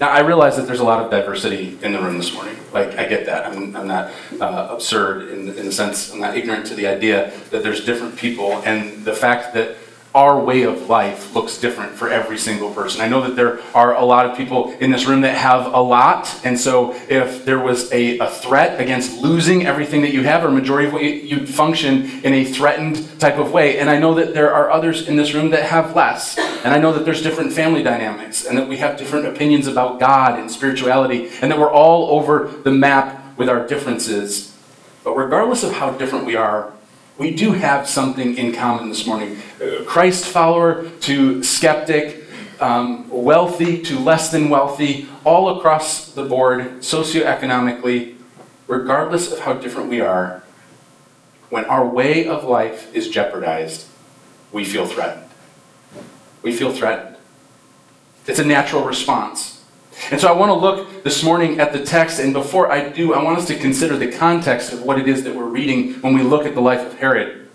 Now, 0.00 0.08
I 0.08 0.20
realize 0.20 0.56
that 0.56 0.66
there's 0.66 0.80
a 0.80 0.84
lot 0.84 1.04
of 1.04 1.10
diversity 1.10 1.78
in 1.82 1.92
the 1.92 2.00
room 2.00 2.16
this 2.16 2.32
morning. 2.32 2.56
Like, 2.72 2.96
I 2.98 3.06
get 3.06 3.26
that. 3.26 3.46
I'm, 3.46 3.76
I'm 3.76 3.86
not 3.86 4.12
uh, 4.40 4.68
absurd 4.70 5.28
in, 5.28 5.48
in 5.48 5.66
the 5.66 5.72
sense, 5.72 6.12
I'm 6.12 6.20
not 6.20 6.36
ignorant 6.36 6.66
to 6.66 6.74
the 6.74 6.86
idea 6.86 7.32
that 7.50 7.62
there's 7.62 7.84
different 7.84 8.16
people, 8.16 8.62
and 8.64 9.04
the 9.04 9.12
fact 9.12 9.52
that 9.54 9.76
our 10.14 10.40
way 10.40 10.62
of 10.62 10.88
life 10.88 11.34
looks 11.34 11.58
different 11.58 11.92
for 11.92 12.10
every 12.10 12.36
single 12.36 12.74
person. 12.74 13.00
I 13.00 13.08
know 13.08 13.20
that 13.22 13.36
there 13.36 13.60
are 13.74 13.94
a 13.94 14.04
lot 14.04 14.26
of 14.26 14.36
people 14.36 14.72
in 14.80 14.90
this 14.90 15.06
room 15.06 15.20
that 15.20 15.36
have 15.36 15.72
a 15.72 15.80
lot, 15.80 16.40
and 16.44 16.58
so 16.58 16.94
if 17.08 17.44
there 17.44 17.60
was 17.60 17.92
a, 17.92 18.18
a 18.18 18.28
threat 18.28 18.80
against 18.80 19.20
losing 19.22 19.66
everything 19.66 20.02
that 20.02 20.12
you 20.12 20.24
have, 20.24 20.44
or 20.44 20.50
majority 20.50 20.88
of 20.88 20.92
what 20.92 21.04
you, 21.04 21.10
you'd 21.10 21.48
function 21.48 22.10
in 22.24 22.34
a 22.34 22.44
threatened 22.44 23.20
type 23.20 23.38
of 23.38 23.52
way. 23.52 23.78
And 23.78 23.88
I 23.88 23.98
know 23.98 24.14
that 24.14 24.34
there 24.34 24.52
are 24.52 24.70
others 24.70 25.06
in 25.06 25.14
this 25.16 25.32
room 25.32 25.50
that 25.50 25.64
have 25.64 25.94
less, 25.94 26.36
and 26.38 26.74
I 26.74 26.78
know 26.78 26.92
that 26.92 27.04
there's 27.04 27.22
different 27.22 27.52
family 27.52 27.82
dynamics, 27.82 28.44
and 28.44 28.58
that 28.58 28.68
we 28.68 28.78
have 28.78 28.96
different 28.96 29.26
opinions 29.26 29.68
about 29.68 30.00
God 30.00 30.40
and 30.40 30.50
spirituality, 30.50 31.28
and 31.40 31.52
that 31.52 31.58
we're 31.58 31.70
all 31.70 32.18
over 32.18 32.48
the 32.64 32.72
map 32.72 33.38
with 33.38 33.48
our 33.48 33.64
differences. 33.66 34.56
But 35.04 35.16
regardless 35.16 35.62
of 35.62 35.72
how 35.72 35.92
different 35.92 36.26
we 36.26 36.34
are, 36.34 36.72
we 37.20 37.30
do 37.30 37.52
have 37.52 37.86
something 37.86 38.38
in 38.38 38.50
common 38.50 38.88
this 38.88 39.06
morning. 39.06 39.36
Christ 39.84 40.24
follower 40.24 40.88
to 41.00 41.44
skeptic, 41.44 42.24
um, 42.60 43.06
wealthy 43.10 43.82
to 43.82 43.98
less 43.98 44.30
than 44.30 44.48
wealthy, 44.48 45.06
all 45.22 45.58
across 45.58 46.12
the 46.12 46.24
board, 46.24 46.78
socioeconomically, 46.78 48.16
regardless 48.66 49.30
of 49.30 49.40
how 49.40 49.52
different 49.52 49.90
we 49.90 50.00
are, 50.00 50.42
when 51.50 51.66
our 51.66 51.86
way 51.86 52.26
of 52.26 52.44
life 52.44 52.92
is 52.94 53.10
jeopardized, 53.10 53.86
we 54.50 54.64
feel 54.64 54.86
threatened. 54.86 55.30
We 56.40 56.54
feel 56.54 56.72
threatened. 56.72 57.16
It's 58.26 58.38
a 58.38 58.46
natural 58.46 58.82
response. 58.82 59.59
And 60.10 60.20
so 60.20 60.28
I 60.28 60.32
want 60.32 60.50
to 60.50 60.54
look 60.54 61.04
this 61.04 61.22
morning 61.22 61.60
at 61.60 61.72
the 61.72 61.84
text, 61.84 62.18
and 62.18 62.32
before 62.32 62.70
I 62.70 62.88
do, 62.88 63.14
I 63.14 63.22
want 63.22 63.38
us 63.38 63.46
to 63.48 63.56
consider 63.56 63.96
the 63.96 64.10
context 64.10 64.72
of 64.72 64.82
what 64.82 64.98
it 64.98 65.06
is 65.06 65.22
that 65.24 65.36
we're 65.36 65.44
reading 65.44 65.94
when 66.00 66.14
we 66.14 66.22
look 66.22 66.46
at 66.46 66.54
the 66.54 66.60
life 66.60 66.84
of 66.84 66.98
Herod. 66.98 67.48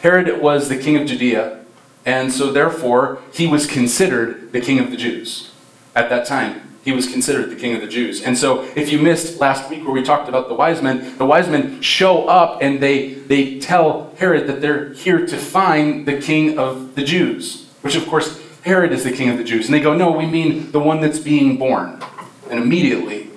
Herod 0.00 0.40
was 0.40 0.68
the 0.68 0.78
king 0.78 0.96
of 0.96 1.06
Judea, 1.06 1.64
and 2.06 2.32
so 2.32 2.52
therefore 2.52 3.18
he 3.32 3.46
was 3.46 3.66
considered 3.66 4.52
the 4.52 4.60
king 4.60 4.78
of 4.78 4.90
the 4.90 4.96
Jews 4.96 5.50
at 5.94 6.08
that 6.08 6.26
time. 6.26 6.62
He 6.84 6.92
was 6.92 7.10
considered 7.10 7.50
the 7.50 7.56
king 7.56 7.74
of 7.74 7.80
the 7.80 7.86
Jews. 7.86 8.22
And 8.22 8.36
so 8.36 8.62
if 8.76 8.92
you 8.92 8.98
missed 8.98 9.40
last 9.40 9.70
week 9.70 9.84
where 9.84 9.92
we 9.92 10.02
talked 10.02 10.28
about 10.28 10.48
the 10.48 10.54
wise 10.54 10.82
men, 10.82 11.16
the 11.16 11.24
wise 11.24 11.48
men 11.48 11.80
show 11.80 12.28
up 12.28 12.60
and 12.60 12.78
they, 12.82 13.14
they 13.14 13.58
tell 13.58 14.14
Herod 14.18 14.46
that 14.48 14.60
they're 14.60 14.92
here 14.92 15.26
to 15.26 15.36
find 15.38 16.06
the 16.06 16.20
king 16.20 16.58
of 16.58 16.94
the 16.94 17.02
Jews, 17.02 17.70
which 17.80 17.96
of 17.96 18.06
course 18.06 18.38
Herod 18.64 18.92
is 18.92 19.04
the 19.04 19.12
king 19.12 19.28
of 19.28 19.36
the 19.36 19.44
Jews. 19.44 19.66
And 19.66 19.74
they 19.74 19.80
go, 19.80 19.94
No, 19.94 20.10
we 20.10 20.26
mean 20.26 20.72
the 20.72 20.80
one 20.80 21.00
that's 21.00 21.18
being 21.18 21.58
born. 21.58 22.02
And 22.50 22.58
immediately, 22.58 23.30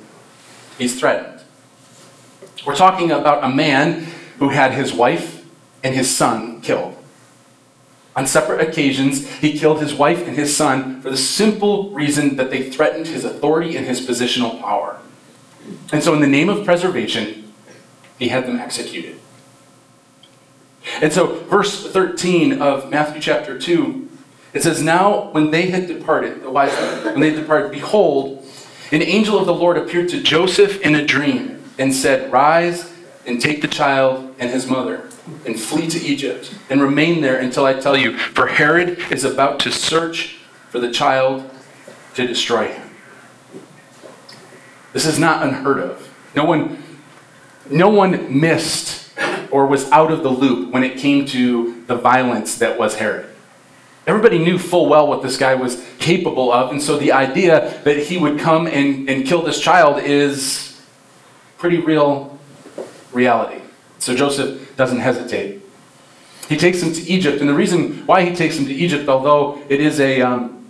he's 0.77 0.97
threatened. 0.97 1.41
We're 2.65 2.75
talking 2.75 3.11
about 3.11 3.43
a 3.43 3.49
man 3.49 4.07
who 4.39 4.49
had 4.49 4.71
his 4.71 4.93
wife 4.93 5.45
and 5.83 5.93
his 5.93 6.13
son 6.13 6.61
killed. 6.61 6.95
On 8.15 8.25
separate 8.25 8.67
occasions, 8.67 9.29
he 9.35 9.57
killed 9.57 9.81
his 9.81 9.93
wife 9.93 10.25
and 10.25 10.35
his 10.35 10.55
son 10.55 11.01
for 11.01 11.11
the 11.11 11.17
simple 11.17 11.91
reason 11.91 12.37
that 12.37 12.49
they 12.49 12.69
threatened 12.69 13.07
his 13.07 13.23
authority 13.25 13.77
and 13.77 13.85
his 13.85 14.05
positional 14.05 14.59
power. 14.59 14.97
And 15.91 16.01
so, 16.01 16.13
in 16.13 16.21
the 16.21 16.27
name 16.27 16.47
of 16.47 16.63
preservation, 16.63 17.53
he 18.17 18.29
had 18.29 18.47
them 18.47 18.59
executed. 18.59 19.19
And 21.01 21.11
so, 21.11 21.43
verse 21.43 21.85
13 21.91 22.61
of 22.61 22.89
Matthew 22.89 23.21
chapter 23.21 23.59
2 23.59 24.06
it 24.57 24.63
says, 24.63 24.81
Now 24.81 25.29
when 25.33 25.51
they 25.51 25.69
had 25.69 25.87
departed, 25.87 26.41
the 26.41 26.49
wise 26.49 26.71
men, 26.71 27.05
when 27.13 27.19
they 27.19 27.29
departed, 27.29 27.71
behold, 27.71 28.43
an 28.91 29.03
angel 29.03 29.37
of 29.37 29.45
the 29.45 29.53
Lord 29.53 29.77
appeared 29.77 30.09
to 30.09 30.23
Joseph 30.23 30.81
in 30.81 30.95
a 30.95 31.05
dream 31.05 31.63
and 31.77 31.93
said, 31.93 32.31
Rise 32.31 32.91
and 33.27 33.39
take 33.39 33.61
the 33.61 33.67
child 33.67 34.33
and 34.39 34.49
his 34.49 34.65
mother 34.65 35.11
and 35.45 35.59
flee 35.59 35.87
to 35.89 35.99
Egypt 36.03 36.55
and 36.71 36.81
remain 36.81 37.21
there 37.21 37.39
until 37.39 37.65
I 37.65 37.73
tell 37.73 37.95
you, 37.95 38.17
for 38.17 38.47
Herod 38.47 38.97
is 39.11 39.23
about 39.23 39.59
to 39.59 39.71
search 39.71 40.39
for 40.69 40.79
the 40.79 40.91
child 40.91 41.47
to 42.15 42.25
destroy 42.25 42.69
him. 42.69 42.89
This 44.91 45.05
is 45.05 45.19
not 45.19 45.45
unheard 45.45 45.77
of. 45.77 46.11
No 46.35 46.45
one, 46.45 46.83
no 47.69 47.89
one 47.89 48.39
missed 48.39 49.11
or 49.51 49.67
was 49.67 49.87
out 49.91 50.11
of 50.11 50.23
the 50.23 50.31
loop 50.31 50.73
when 50.73 50.83
it 50.83 50.97
came 50.97 51.27
to 51.27 51.83
the 51.85 51.95
violence 51.95 52.57
that 52.57 52.79
was 52.79 52.95
Herod. 52.95 53.29
Everybody 54.07 54.39
knew 54.39 54.57
full 54.57 54.87
well 54.87 55.05
what 55.05 55.21
this 55.21 55.35
guy 55.35 55.53
was 55.55 55.85
capable 55.99 56.49
of, 56.49 56.71
and 56.71 56.81
so 56.81 56.97
the 56.97 57.11
idea 57.11 57.81
that 57.83 57.97
he 57.97 58.17
would 58.17 58.39
come 58.39 58.65
and, 58.65 59.09
and 59.09 59.25
kill 59.25 59.41
this 59.41 59.59
child 59.59 60.01
is 60.01 60.81
pretty 61.57 61.79
real 61.79 62.39
reality. 63.11 63.61
So 63.99 64.15
Joseph 64.15 64.77
doesn't 64.77 64.99
hesitate. 64.99 65.61
He 66.47 66.55
takes 66.55 66.81
him 66.81 66.93
to 66.93 67.01
Egypt, 67.01 67.41
and 67.41 67.49
the 67.49 67.53
reason 67.53 68.05
why 68.07 68.23
he 68.23 68.33
takes 68.33 68.57
him 68.57 68.65
to 68.67 68.73
Egypt, 68.73 69.09
although 69.09 69.61
it 69.67 69.81
is 69.81 69.99
a, 69.99 70.21
um, 70.21 70.69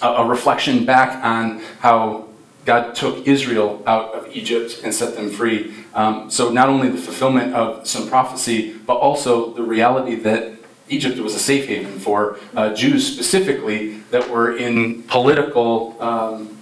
a 0.00 0.24
reflection 0.24 0.86
back 0.86 1.22
on 1.22 1.60
how 1.80 2.28
God 2.64 2.94
took 2.94 3.26
Israel 3.26 3.82
out 3.86 4.14
of 4.14 4.34
Egypt 4.34 4.80
and 4.82 4.94
set 4.94 5.14
them 5.16 5.28
free. 5.28 5.74
Um, 5.92 6.30
so, 6.30 6.50
not 6.50 6.70
only 6.70 6.88
the 6.88 6.96
fulfillment 6.96 7.52
of 7.54 7.86
some 7.86 8.08
prophecy, 8.08 8.72
but 8.86 8.94
also 8.94 9.52
the 9.52 9.62
reality 9.62 10.14
that 10.14 10.59
Egypt 10.90 11.18
was 11.18 11.34
a 11.34 11.38
safe 11.38 11.66
haven 11.66 11.98
for 11.98 12.38
uh, 12.54 12.74
Jews 12.74 13.06
specifically 13.06 14.00
that 14.10 14.28
were 14.28 14.56
in 14.56 15.04
political 15.04 15.96
um, 16.02 16.58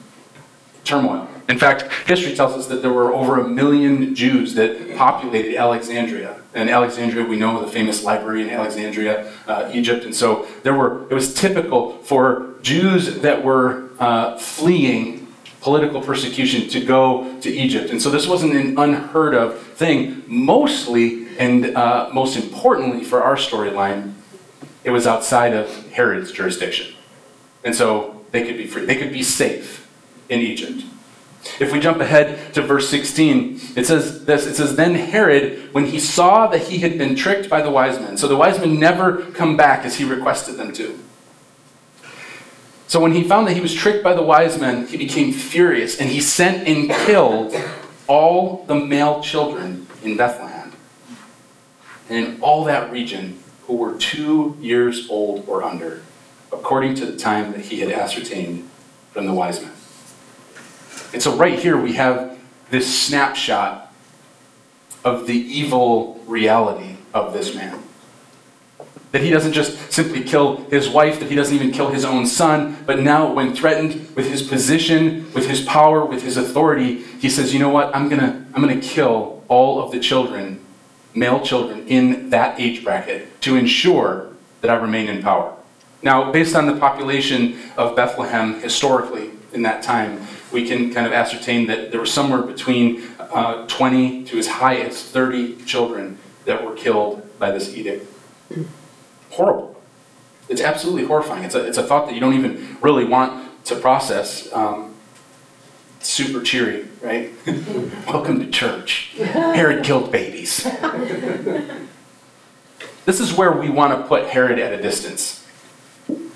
turmoil. 0.85 1.29
In 1.49 1.59
fact, 1.59 1.91
history 2.07 2.35
tells 2.35 2.53
us 2.53 2.67
that 2.67 2.83
there 2.83 2.93
were 2.93 3.13
over 3.15 3.41
a 3.41 3.49
million 3.49 4.15
Jews 4.15 4.53
that 4.55 4.97
populated 4.97 5.57
Alexandria. 5.57 6.37
And 6.55 6.69
Alexandria, 6.69 7.25
we 7.25 7.37
know 7.37 7.65
the 7.65 7.73
famous 7.73 8.05
library 8.05 8.43
in 8.43 8.51
Alexandria, 8.51 9.33
uh, 9.47 9.71
Egypt. 9.73 10.05
And 10.05 10.15
so 10.15 10.47
there 10.63 10.75
were, 10.75 11.09
it 11.11 11.15
was 11.15 11.33
typical 11.33 11.99
for 12.03 12.55
Jews 12.61 13.21
that 13.21 13.43
were 13.43 13.89
uh, 13.99 14.37
fleeing 14.37 15.27
political 15.63 16.03
persecution 16.03 16.69
to 16.69 16.85
go 16.85 17.39
to 17.41 17.51
Egypt. 17.51 17.91
And 17.91 18.01
so 18.01 18.11
this 18.11 18.27
wasn't 18.27 18.55
an 18.55 18.79
unheard 18.79 19.35
of 19.35 19.59
thing. 19.59 20.23
Mostly, 20.27 21.29
and 21.39 21.75
uh, 21.77 22.11
most 22.13 22.37
importantly 22.37 23.05
for 23.05 23.23
our 23.23 23.37
storyline, 23.37 24.13
it 24.85 24.91
was 24.91 25.07
outside 25.07 25.55
of 25.55 25.91
Herod's 25.91 26.33
jurisdiction. 26.33 26.95
And 27.65 27.75
so 27.75 28.25
they 28.31 28.47
could 28.47 28.57
be 28.57 28.67
free. 28.67 28.85
They 28.85 28.97
could 28.97 29.13
be 29.13 29.23
safe 29.23 29.89
in 30.29 30.41
Egypt. 30.41 30.85
If 31.61 31.73
we 31.73 31.81
jump 31.81 32.01
ahead 32.01 32.53
to 32.55 32.63
verse 32.63 32.89
16, 32.89 33.61
it 33.77 33.87
says 33.87 34.25
this 34.25 34.47
it 34.47 34.55
says, 34.55 34.77
Then 34.77 34.95
Herod, 34.95 35.73
when 35.73 35.87
he 35.87 35.99
saw 35.99 36.47
that 36.49 36.63
he 36.63 36.79
had 36.79 36.99
been 36.99 37.15
tricked 37.15 37.49
by 37.49 37.63
the 37.63 37.71
wise 37.71 37.99
men, 37.99 38.17
so 38.17 38.29
the 38.29 38.37
wise 38.37 38.59
men 38.59 38.79
never 38.79 39.23
come 39.33 39.57
back 39.57 39.85
as 39.85 39.97
he 39.97 40.05
requested 40.05 40.57
them 40.57 40.73
to. 40.75 40.99
So 42.87 43.01
when 43.01 43.13
he 43.13 43.23
found 43.23 43.47
that 43.47 43.55
he 43.55 43.61
was 43.61 43.75
tricked 43.75 44.03
by 44.03 44.15
the 44.15 44.23
wise 44.23 44.59
men, 44.59 44.87
he 44.87 44.97
became 44.97 45.33
furious 45.33 46.01
and 46.01 46.09
he 46.09 46.21
sent 46.21 46.67
and 46.67 46.91
killed 47.07 47.55
all 48.07 48.65
the 48.67 48.75
male 48.75 49.21
children 49.21 49.87
in 50.03 50.17
Bethlehem 50.17 50.73
and 52.09 52.27
in 52.27 52.41
all 52.41 52.65
that 52.65 52.91
region 52.91 53.39
who 53.69 53.77
were 53.77 53.97
two 53.99 54.57
years 54.61 55.09
old 55.11 55.45
or 55.47 55.63
under, 55.63 56.03
according 56.51 56.95
to 56.95 57.05
the 57.05 57.17
time 57.17 57.53
that 57.53 57.61
he 57.61 57.81
had 57.81 57.93
ascertained 57.93 58.69
from 59.13 59.27
the 59.27 59.33
wise 59.33 59.63
men. 59.63 59.73
And 61.13 61.23
so, 61.23 61.37
right 61.37 61.59
here, 61.59 61.77
we 61.77 61.93
have 61.93 62.39
this 62.71 62.99
snapshot 62.99 63.93
of 65.05 65.27
the 65.27 65.37
evil 65.37 66.21
reality 66.27 66.97
of 67.13 67.35
this 67.35 67.55
man. 67.55 67.79
That 69.13 69.23
he 69.23 69.31
doesn't 69.31 69.53
just 69.53 69.93
simply 69.93 70.23
kill 70.25 70.57
his 70.71 70.89
wife, 70.89 71.21
that 71.21 71.29
he 71.29 71.35
doesn't 71.35 71.55
even 71.55 71.71
kill 71.71 71.91
his 71.91 72.07
own 72.07 72.27
son, 72.27 72.83
but 72.87 73.01
now, 73.01 73.31
when 73.31 73.55
threatened 73.55 74.15
with 74.17 74.31
his 74.31 74.43
position, 74.43 75.31
with 75.35 75.47
his 75.47 75.61
power, 75.61 76.07
with 76.07 76.23
his 76.23 76.39
authority, 76.39 77.03
he 77.03 77.29
says, 77.29 77.53
You 77.53 77.61
know 77.61 77.71
what? 77.71 77.95
I'm 77.95 78.09
going 78.09 78.21
to 78.21 78.45
I'm 78.55 78.63
going 78.63 78.81
to 78.81 78.87
kill 78.87 79.45
all 79.49 79.83
of 79.83 79.93
the 79.93 80.01
children 80.01 80.65
male 81.19 81.41
children 81.41 81.87
in 81.89 82.31
that 82.31 82.61
age 82.61 82.85
bracket 82.85 83.41
to 83.43 83.57
ensure 83.57 84.29
that 84.61 84.71
I 84.71 84.77
remain 84.77 85.09
in 85.09 85.23
power. 85.23 85.55
Now, 86.03 86.31
based 86.31 86.55
on 86.55 86.67
the 86.67 86.77
population 86.77 87.59
of 87.77 87.97
Bethlehem 87.97 88.61
historically 88.61 89.31
in 89.53 89.63
that 89.63 89.83
time, 89.83 90.21
we 90.53 90.67
can 90.67 90.93
kind 90.95 91.07
of 91.07 91.13
ascertain 91.13 91.67
that 91.67 91.91
there 91.91 92.01
were 92.01 92.07
somewhere 92.07 92.43
between 92.43 93.03
uh, 93.19 93.67
20 93.67 94.25
to 94.25 94.39
as 94.39 94.47
high 94.47 94.77
as 94.77 95.03
30 95.03 95.65
children 95.65 96.19
that 96.45 96.65
were 96.65 96.75
killed 96.75 97.23
by 97.39 97.51
this 97.51 97.77
edict. 97.77 98.07
Horrible. 99.31 99.81
It's 100.49 100.63
absolutely 100.63 101.05
horrifying. 101.05 101.45
It's 101.45 101.55
a, 101.55 101.67
it's 101.67 101.79
a 101.79 101.83
thought 101.83 102.07
that 102.07 102.15
you 102.15 102.21
don't 102.21 102.35
even 102.35 102.79
really 102.81 103.05
want 103.05 103.65
to 103.67 103.77
process. 103.77 104.51
Um, 104.53 104.88
super 106.01 106.43
cheery, 106.43 106.87
right? 107.03 107.33
Welcome 108.07 108.41
to 108.41 108.51
church. 108.51 109.15
Herod 109.17 109.85
killed 109.85 110.13
babies. 110.13 110.65
this 113.05 113.21
is 113.21 113.35
where 113.35 113.53
we 113.53 113.71
want 113.71 114.01
to 114.01 114.09
put 114.09 114.27
Herod 114.27 114.59
at 114.59 114.73
a 114.73 114.83
distance. 114.83 115.47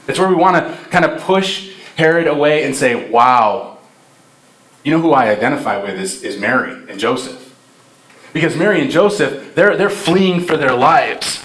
It's 0.09 0.19
where 0.19 0.28
we 0.28 0.35
want 0.35 0.57
to 0.57 0.88
kind 0.90 1.04
of 1.04 1.21
push 1.23 1.75
Herod 1.97 2.26
away 2.26 2.64
and 2.64 2.75
say, 2.75 3.09
wow, 3.11 3.78
You 4.85 4.92
know 4.92 5.00
who 5.00 5.12
I 5.12 5.28
identify 5.28 5.81
with 5.81 5.99
is, 5.99 6.23
is 6.23 6.38
Mary 6.38 6.73
and 6.88 6.99
Joseph. 6.99 7.54
Because 8.33 8.57
Mary 8.57 8.81
and 8.81 8.90
Joseph, 8.90 9.54
they're, 9.54 9.76
they're 9.76 9.90
fleeing 9.90 10.40
for 10.40 10.57
their 10.57 10.75
lives. 10.75 11.42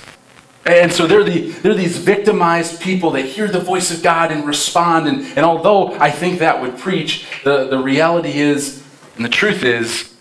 And 0.68 0.92
so 0.92 1.08
they're, 1.08 1.24
the, 1.24 1.50
they're 1.50 1.74
these 1.74 1.98
victimized 1.98 2.82
people 2.82 3.12
that 3.12 3.24
hear 3.24 3.48
the 3.48 3.60
voice 3.60 3.90
of 3.90 4.04
God 4.04 4.34
and 4.34 4.46
respond. 4.46 5.08
And, 5.08 5.22
and 5.22 5.40
although 5.40 5.94
I 5.94 6.12
think 6.12 6.40
that 6.40 6.62
would 6.62 6.78
preach, 6.78 7.26
the, 7.46 7.68
the 7.70 7.80
reality 7.80 8.40
is, 8.40 8.84
and 9.16 9.24
the 9.24 9.30
truth 9.30 9.64
is, 9.64 10.14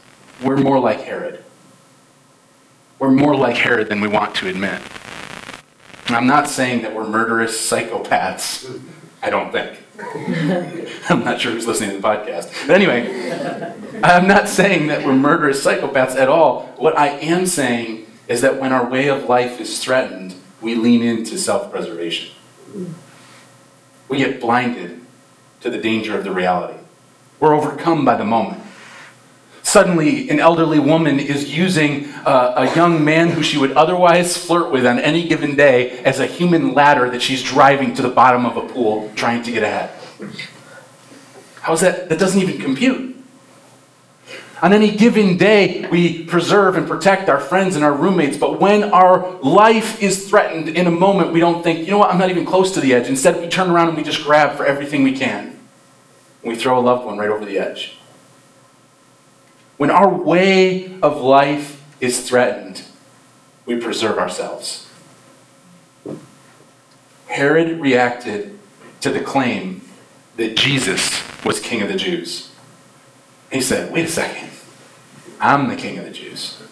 we're 0.45 0.57
more 0.57 0.79
like 0.79 1.01
Herod. 1.01 1.43
We're 3.01 3.11
more 3.11 3.35
like 3.35 3.57
Herod 3.57 3.89
than 3.89 4.01
we 4.01 4.07
want 4.07 4.37
to 4.37 4.49
admit. 4.49 4.81
And 6.07 6.15
I'm 6.15 6.29
not 6.29 6.49
saying 6.49 6.83
that 6.83 6.95
we're 6.95 7.09
murderous 7.09 7.59
psychopaths. 7.59 8.81
I 9.23 9.31
don't 9.31 9.51
think. 9.51 9.77
I'm 11.11 11.25
not 11.25 11.41
sure 11.41 11.51
who's 11.51 11.67
listening 11.67 11.91
to 11.91 11.97
the 11.97 12.03
podcast. 12.03 12.69
But 12.69 12.77
anyway, 12.77 14.01
I'm 14.05 14.29
not 14.29 14.49
saying 14.49 14.87
that 14.87 15.05
we're 15.05 15.17
murderous 15.17 15.65
psychopaths 15.65 16.15
at 16.15 16.29
all. 16.29 16.67
What 16.77 16.97
I 16.97 17.09
am 17.09 17.47
saying 17.47 18.07
is 18.29 18.43
that 18.43 18.61
when 18.61 18.73
our 18.73 18.89
way 18.89 19.09
of 19.09 19.25
life 19.25 19.61
is 19.61 19.83
threatened, 19.83 20.36
we 20.61 20.75
lean 20.75 21.03
into 21.03 21.39
self 21.39 21.71
preservation. 21.71 22.35
We 24.09 24.19
get 24.19 24.41
blinded 24.41 25.01
to 25.61 25.71
the 25.71 25.79
danger 25.79 26.17
of 26.17 26.25
the 26.25 26.31
reality. 26.31 26.79
We're 27.41 27.55
overcome 27.55 28.05
by 28.05 28.17
the 28.17 28.25
moment. 28.25 28.63
Suddenly, 29.63 30.31
an 30.31 30.39
elderly 30.39 30.79
woman 30.79 31.19
is 31.19 31.55
using 31.55 32.07
uh, 32.25 32.55
a 32.57 32.77
young 32.77 33.05
man 33.05 33.31
who 33.31 33.43
she 33.43 33.59
would 33.59 33.73
otherwise 33.73 34.37
flirt 34.37 34.71
with 34.71 34.87
on 34.87 35.01
any 35.01 35.27
given 35.27 35.57
day 35.57 35.99
as 36.05 36.21
a 36.21 36.27
human 36.27 36.73
ladder 36.73 37.11
that 37.11 37.21
she's 37.21 37.43
driving 37.43 37.93
to 37.95 38.03
the 38.03 38.09
bottom 38.09 38.47
of 38.47 38.57
a 38.57 38.63
pool 38.73 39.13
trying 39.17 39.43
to 39.43 39.51
get 39.51 39.65
ahead. 39.65 39.91
How's 41.61 41.81
that? 41.81 42.09
That 42.09 42.21
doesn't 42.21 42.41
even 42.41 42.61
compute. 42.61 43.16
On 44.63 44.73
any 44.73 44.97
given 44.97 45.37
day, 45.37 45.87
we 45.91 46.25
preserve 46.25 46.77
and 46.77 46.89
protect 46.89 47.29
our 47.29 47.39
friends 47.39 47.77
and 47.77 47.85
our 47.85 47.93
roommates, 47.93 48.39
but 48.39 48.59
when 48.59 48.85
our 48.85 49.33
life 49.43 50.03
is 50.03 50.29
threatened 50.29 50.71
in 50.71 50.87
a 50.87 50.91
moment, 50.91 51.33
we 51.33 51.41
don't 51.41 51.63
think, 51.63 51.81
you 51.81 51.91
know 51.91 51.99
what, 51.99 52.11
I'm 52.11 52.19
not 52.19 52.31
even 52.31 52.47
close 52.47 52.73
to 52.73 52.81
the 52.81 52.95
edge. 52.95 53.07
Instead, 53.07 53.39
we 53.41 53.49
turn 53.49 53.69
around 53.69 53.89
and 53.89 53.97
we 53.99 54.03
just 54.03 54.25
grab 54.25 54.57
for 54.57 54.65
everything 54.65 55.03
we 55.03 55.15
can. 55.15 55.59
We 56.43 56.57
throw 56.57 56.79
a 56.79 56.81
loved 56.81 57.05
one 57.05 57.19
right 57.19 57.29
over 57.29 57.45
the 57.45 57.59
edge. 57.59 57.99
When 59.77 59.91
our 59.91 60.09
way 60.09 60.99
of 61.03 61.21
life 61.21 61.85
is 62.01 62.27
threatened, 62.27 62.83
we 63.67 63.79
preserve 63.79 64.17
ourselves. 64.17 64.89
Herod 67.27 67.79
reacted 67.79 68.59
to 69.03 69.11
the 69.11 69.21
claim 69.21 69.83
that 70.37 70.57
Jesus 70.57 71.23
was 71.45 71.61
king 71.61 71.83
of 71.83 71.89
the 71.89 71.97
Jews. 71.97 72.53
He 73.51 73.61
said, 73.61 73.93
wait 73.93 74.05
a 74.05 74.09
second. 74.09 74.51
I'm 75.41 75.69
the 75.69 75.77
king 75.77 75.99
of 75.99 76.05
the 76.05 76.11
Jews, 76.11 76.63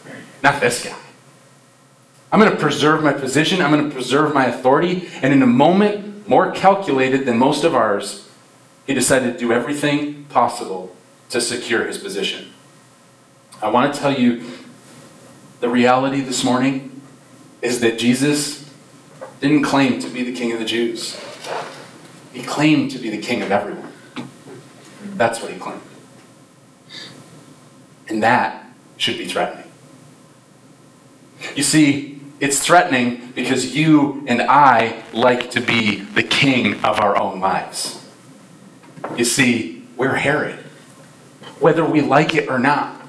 not 0.42 0.60
this 0.60 0.84
guy. 0.84 0.96
I'm 2.32 2.40
going 2.40 2.50
to 2.50 2.58
preserve 2.58 3.04
my 3.04 3.12
position. 3.12 3.62
I'm 3.62 3.70
going 3.70 3.88
to 3.88 3.94
preserve 3.94 4.34
my 4.34 4.46
authority. 4.46 5.08
And 5.22 5.32
in 5.32 5.42
a 5.42 5.46
moment 5.46 6.28
more 6.28 6.50
calculated 6.50 7.26
than 7.26 7.38
most 7.38 7.62
of 7.62 7.74
ours, 7.74 8.28
he 8.86 8.94
decided 8.94 9.34
to 9.34 9.38
do 9.38 9.52
everything 9.52 10.24
possible 10.24 10.96
to 11.30 11.40
secure 11.40 11.86
his 11.86 11.98
position. 11.98 12.50
I 13.62 13.68
want 13.68 13.94
to 13.94 14.00
tell 14.00 14.12
you 14.12 14.44
the 15.60 15.68
reality 15.68 16.20
this 16.22 16.42
morning 16.42 17.00
is 17.62 17.80
that 17.80 17.98
Jesus 17.98 18.68
didn't 19.40 19.62
claim 19.62 20.00
to 20.00 20.08
be 20.08 20.22
the 20.24 20.32
king 20.32 20.52
of 20.52 20.58
the 20.58 20.64
Jews, 20.64 21.20
he 22.32 22.42
claimed 22.42 22.90
to 22.90 22.98
be 22.98 23.10
the 23.10 23.22
king 23.22 23.42
of 23.42 23.52
everyone. 23.52 23.92
That's 25.16 25.40
what 25.40 25.52
he 25.52 25.58
claimed. 25.58 25.80
And 28.08 28.22
that 28.22 28.66
should 28.96 29.18
be 29.18 29.26
threatening. 29.26 29.70
You 31.54 31.62
see, 31.62 32.20
it's 32.40 32.58
threatening 32.58 33.32
because 33.34 33.74
you 33.74 34.24
and 34.26 34.42
I 34.42 35.02
like 35.12 35.50
to 35.52 35.60
be 35.60 36.00
the 36.00 36.22
king 36.22 36.74
of 36.84 37.00
our 37.00 37.16
own 37.16 37.40
lives. 37.40 38.06
You 39.16 39.24
see, 39.24 39.84
we're 39.96 40.14
Herod, 40.14 40.56
whether 41.60 41.84
we 41.84 42.00
like 42.00 42.34
it 42.34 42.48
or 42.48 42.58
not. 42.58 43.00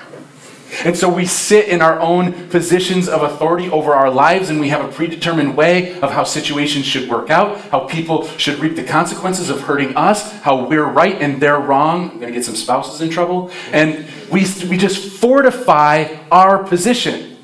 And 0.85 0.95
so 0.95 1.09
we 1.09 1.25
sit 1.25 1.67
in 1.67 1.81
our 1.81 1.99
own 1.99 2.47
positions 2.49 3.09
of 3.09 3.23
authority 3.23 3.67
over 3.71 3.95
our 3.95 4.11
lives, 4.11 4.51
and 4.51 4.59
we 4.59 4.69
have 4.69 4.85
a 4.85 4.87
predetermined 4.87 5.57
way 5.57 5.99
of 5.99 6.11
how 6.11 6.23
situations 6.23 6.85
should 6.85 7.09
work 7.09 7.31
out, 7.31 7.59
how 7.71 7.79
people 7.79 8.27
should 8.37 8.59
reap 8.59 8.75
the 8.75 8.83
consequences 8.83 9.49
of 9.49 9.61
hurting 9.61 9.97
us, 9.97 10.31
how 10.41 10.67
we're 10.67 10.85
right 10.85 11.19
and 11.19 11.41
they're 11.41 11.59
wrong. 11.59 12.11
I'm 12.11 12.19
going 12.19 12.31
to 12.31 12.37
get 12.37 12.45
some 12.45 12.55
spouses 12.55 13.01
in 13.01 13.09
trouble. 13.09 13.49
And 13.71 14.05
we, 14.31 14.45
we 14.69 14.77
just 14.77 15.19
fortify 15.19 16.15
our 16.31 16.63
position. 16.63 17.37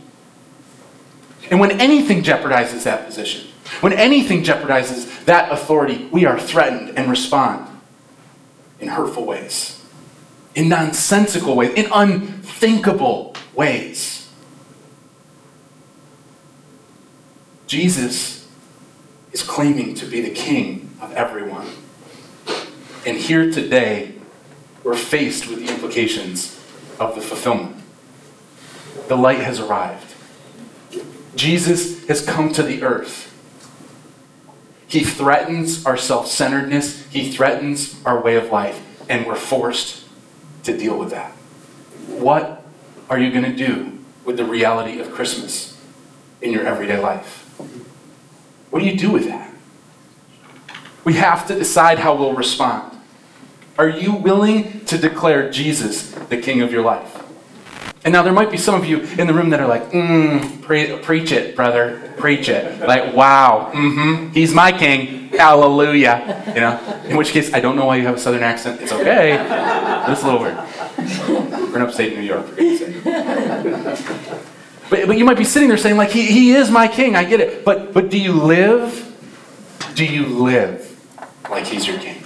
And 1.50 1.60
when 1.60 1.82
anything 1.82 2.22
jeopardizes 2.22 2.84
that 2.84 3.08
position, 3.08 3.48
when 3.80 3.94
anything 3.94 4.44
jeopardizes 4.44 5.26
that 5.26 5.52
authority, 5.52 6.08
we 6.12 6.26
are 6.26 6.40
threatened 6.40 6.96
and 6.96 7.10
respond 7.10 7.68
in 8.80 8.90
hurtful 8.90 9.26
ways, 9.26 9.84
in 10.54 10.70
nonsensical 10.70 11.56
ways, 11.56 11.74
in 11.74 11.88
unthinkable 11.92 13.32
ways. 13.56 14.30
Jesus 17.68 18.48
is 19.32 19.44
claiming 19.44 19.94
to 19.96 20.06
be 20.06 20.22
the 20.22 20.32
king 20.32 20.90
of 21.02 21.14
everyone. 21.14 21.68
And 23.06 23.18
here 23.18 23.52
today, 23.52 24.16
we're 24.84 24.96
faced 24.96 25.48
with 25.48 25.60
the 25.60 25.72
implications 25.72 26.60
of 27.00 27.16
the 27.16 27.22
fulfillment. 27.22 27.78
The 29.08 29.16
light 29.16 29.40
has 29.40 29.60
arrived. 29.60 30.14
Jesus 31.36 32.06
has 32.08 32.26
come 32.26 32.52
to 32.54 32.64
the 32.64 32.84
earth. 32.84 33.28
He 34.88 35.06
threatens 35.06 35.86
our 35.86 35.96
self 35.96 36.28
centeredness, 36.28 37.06
he 37.08 37.32
threatens 37.32 37.96
our 38.06 38.22
way 38.22 38.36
of 38.36 38.52
life, 38.52 38.86
and 39.10 39.26
we're 39.26 39.36
forced 39.36 40.06
to 40.64 40.78
deal 40.78 40.98
with 40.98 41.12
that. 41.12 41.32
What 42.08 42.61
are 43.12 43.20
you 43.20 43.30
going 43.30 43.44
to 43.44 43.54
do 43.54 44.00
with 44.24 44.38
the 44.38 44.46
reality 44.46 45.02
of 45.02 45.12
Christmas 45.12 45.78
in 46.42 46.54
your 46.54 46.66
everyday 46.66 46.98
life? 46.98 47.40
What 48.70 48.80
do 48.80 48.86
you 48.86 48.98
do 48.98 49.12
with 49.12 49.26
that? 49.26 49.54
We 51.04 51.16
have 51.16 51.46
to 51.48 51.56
decide 51.56 52.00
how 52.00 52.16
we'll 52.16 52.34
respond. 52.34 52.98
Are 53.78 53.90
you 53.90 54.14
willing 54.14 54.86
to 54.86 54.98
declare 54.98 55.52
Jesus 55.52 56.12
the 56.12 56.38
king 56.38 56.62
of 56.62 56.72
your 56.72 56.84
life? 56.84 57.22
And 58.06 58.14
now 58.14 58.24
there 58.24 58.32
might 58.32 58.50
be 58.50 58.58
some 58.58 58.76
of 58.76 58.86
you 58.86 59.02
in 59.02 59.28
the 59.28 59.34
room 59.34 59.50
that 59.50 59.60
are 59.60 59.68
like, 59.68 59.92
mm, 59.92 60.62
pre- 60.62 60.98
preach 61.00 61.34
it, 61.34 61.54
brother, 61.54 62.14
preach 62.18 62.48
it. 62.48 62.80
Like, 62.80 63.14
wow, 63.14 63.72
mm-hmm, 63.74 64.30
he's 64.30 64.54
my 64.54 64.72
king, 64.72 65.28
hallelujah. 65.30 66.44
You 66.48 66.62
know, 66.62 67.02
in 67.06 67.18
which 67.18 67.32
case, 67.32 67.54
I 67.54 67.60
don't 67.60 67.76
know 67.76 67.86
why 67.86 67.98
you 67.98 68.06
have 68.06 68.16
a 68.16 68.20
southern 68.20 68.44
accent. 68.44 68.80
It's 68.82 68.94
okay, 68.94 69.34
it's 70.10 70.24
a 70.24 70.26
little 70.26 70.40
weird. 70.40 71.41
We're 71.72 71.78
in 71.78 71.82
upstate 71.84 72.16
New 72.16 72.22
York. 72.22 72.46
But, 74.90 75.08
but 75.08 75.18
you 75.18 75.24
might 75.24 75.38
be 75.38 75.46
sitting 75.46 75.70
there 75.70 75.78
saying, 75.78 75.96
like, 75.96 76.10
he, 76.10 76.26
he 76.26 76.52
is 76.52 76.70
my 76.70 76.86
king, 76.86 77.16
I 77.16 77.24
get 77.24 77.40
it. 77.40 77.64
But, 77.64 77.94
but 77.94 78.10
do 78.10 78.20
you 78.20 78.34
live? 78.34 79.08
Do 79.96 80.04
you 80.04 80.26
live 80.26 80.86
like 81.50 81.66
he's 81.66 81.88
your 81.88 81.98
king? 81.98 82.22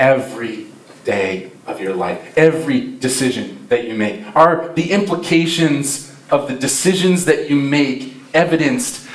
Every 0.00 0.66
day 1.04 1.52
of 1.68 1.80
your 1.80 1.94
life, 1.94 2.36
every 2.36 2.96
decision 2.96 3.66
that 3.68 3.86
you 3.86 3.94
make. 3.94 4.24
Are 4.34 4.72
the 4.74 4.90
implications 4.90 6.12
of 6.28 6.48
the 6.48 6.54
decisions 6.54 7.24
that 7.26 7.48
you 7.48 7.54
make 7.54 8.16
evidenced 8.34 9.08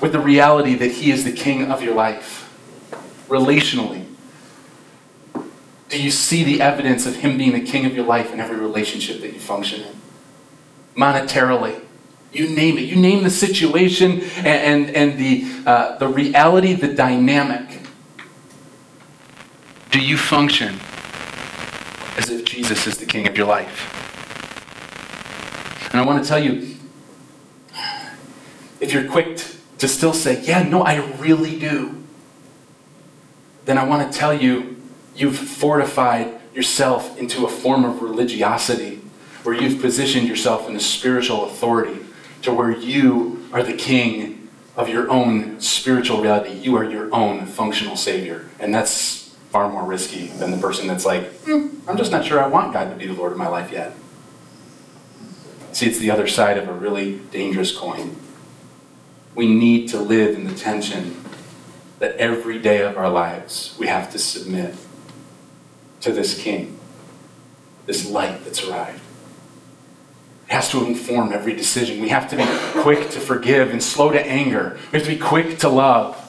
with 0.00 0.12
the 0.12 0.20
reality 0.20 0.76
that 0.76 0.92
He 0.92 1.10
is 1.10 1.24
the 1.24 1.32
King 1.32 1.70
of 1.70 1.82
your 1.82 1.94
life? 1.94 2.42
Relationally, 3.28 4.05
do 5.88 6.02
you 6.02 6.10
see 6.10 6.44
the 6.44 6.60
evidence 6.60 7.06
of 7.06 7.16
Him 7.16 7.38
being 7.38 7.52
the 7.52 7.60
King 7.60 7.86
of 7.86 7.94
your 7.94 8.04
life 8.04 8.32
in 8.32 8.40
every 8.40 8.56
relationship 8.56 9.20
that 9.20 9.32
you 9.32 9.38
function 9.38 9.82
in? 9.82 9.94
Monetarily, 10.96 11.80
you 12.32 12.48
name 12.48 12.78
it. 12.78 12.82
You 12.82 12.96
name 12.96 13.22
the 13.22 13.30
situation 13.30 14.20
and, 14.38 14.46
and, 14.46 14.90
and 14.90 15.18
the, 15.18 15.70
uh, 15.70 15.98
the 15.98 16.08
reality, 16.08 16.74
the 16.74 16.92
dynamic. 16.92 17.80
Do 19.90 20.00
you 20.00 20.16
function 20.16 20.78
as 22.16 22.30
if 22.30 22.44
Jesus 22.44 22.86
is 22.86 22.98
the 22.98 23.06
king 23.06 23.28
of 23.28 23.36
your 23.36 23.46
life. 23.46 23.92
And 25.92 26.00
I 26.00 26.04
want 26.04 26.22
to 26.22 26.28
tell 26.28 26.42
you 26.42 26.76
if 28.80 28.92
you're 28.92 29.08
quick 29.08 29.40
to 29.78 29.88
still 29.88 30.12
say, 30.12 30.42
Yeah, 30.42 30.62
no, 30.62 30.82
I 30.82 30.96
really 31.18 31.58
do, 31.58 32.02
then 33.66 33.78
I 33.78 33.84
want 33.84 34.10
to 34.10 34.18
tell 34.18 34.34
you 34.34 34.75
you've 35.16 35.38
fortified 35.38 36.38
yourself 36.54 37.18
into 37.18 37.44
a 37.44 37.48
form 37.48 37.84
of 37.84 38.02
religiosity 38.02 39.00
where 39.42 39.54
you've 39.54 39.80
positioned 39.80 40.26
yourself 40.26 40.68
in 40.68 40.76
a 40.76 40.80
spiritual 40.80 41.46
authority 41.46 42.00
to 42.42 42.52
where 42.52 42.70
you 42.70 43.46
are 43.52 43.62
the 43.62 43.72
king 43.72 44.48
of 44.76 44.88
your 44.88 45.10
own 45.10 45.60
spiritual 45.60 46.20
reality. 46.20 46.52
You 46.52 46.76
are 46.76 46.84
your 46.84 47.14
own 47.14 47.46
functional 47.46 47.96
savior. 47.96 48.48
And 48.58 48.74
that's 48.74 49.34
far 49.50 49.70
more 49.70 49.84
risky 49.84 50.26
than 50.26 50.50
the 50.50 50.58
person 50.58 50.86
that's 50.86 51.06
like, 51.06 51.24
hmm, 51.44 51.68
I'm 51.88 51.96
just 51.96 52.12
not 52.12 52.24
sure 52.24 52.42
I 52.42 52.46
want 52.46 52.72
God 52.72 52.90
to 52.90 52.96
be 52.96 53.06
the 53.06 53.14
Lord 53.14 53.32
of 53.32 53.38
my 53.38 53.48
life 53.48 53.72
yet. 53.72 53.94
See, 55.72 55.86
it's 55.86 55.98
the 55.98 56.10
other 56.10 56.26
side 56.26 56.58
of 56.58 56.68
a 56.68 56.72
really 56.72 57.18
dangerous 57.30 57.76
coin. 57.76 58.16
We 59.34 59.46
need 59.46 59.88
to 59.90 59.98
live 59.98 60.34
in 60.34 60.44
the 60.44 60.54
tension 60.54 61.22
that 61.98 62.16
every 62.16 62.58
day 62.58 62.82
of 62.82 62.96
our 62.96 63.10
lives 63.10 63.76
we 63.78 63.86
have 63.86 64.10
to 64.12 64.18
submit 64.18 64.74
to 66.00 66.12
this 66.12 66.40
King, 66.40 66.78
this 67.86 68.08
light 68.08 68.44
that's 68.44 68.66
arrived. 68.66 69.00
It 70.48 70.52
has 70.52 70.70
to 70.70 70.84
inform 70.84 71.32
every 71.32 71.54
decision. 71.54 72.00
We 72.00 72.08
have 72.10 72.28
to 72.30 72.36
be 72.36 72.46
quick 72.82 73.10
to 73.10 73.20
forgive 73.20 73.70
and 73.70 73.82
slow 73.82 74.10
to 74.12 74.24
anger. 74.24 74.78
We 74.92 74.98
have 74.98 75.08
to 75.08 75.14
be 75.14 75.20
quick 75.20 75.58
to 75.58 75.68
love. 75.68 76.22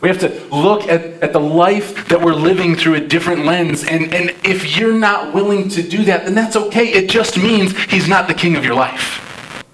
We 0.00 0.08
have 0.08 0.20
to 0.20 0.54
look 0.54 0.82
at, 0.82 1.22
at 1.22 1.32
the 1.32 1.40
life 1.40 2.08
that 2.08 2.20
we're 2.20 2.34
living 2.34 2.76
through 2.76 2.96
a 2.96 3.00
different 3.00 3.46
lens. 3.46 3.84
And, 3.84 4.12
and 4.12 4.34
if 4.44 4.76
you're 4.76 4.92
not 4.92 5.32
willing 5.32 5.70
to 5.70 5.82
do 5.82 6.04
that, 6.04 6.26
then 6.26 6.34
that's 6.34 6.56
okay. 6.56 6.88
It 6.88 7.08
just 7.08 7.38
means 7.38 7.74
he's 7.84 8.06
not 8.06 8.28
the 8.28 8.34
king 8.34 8.54
of 8.54 8.66
your 8.66 8.74
life. 8.74 9.64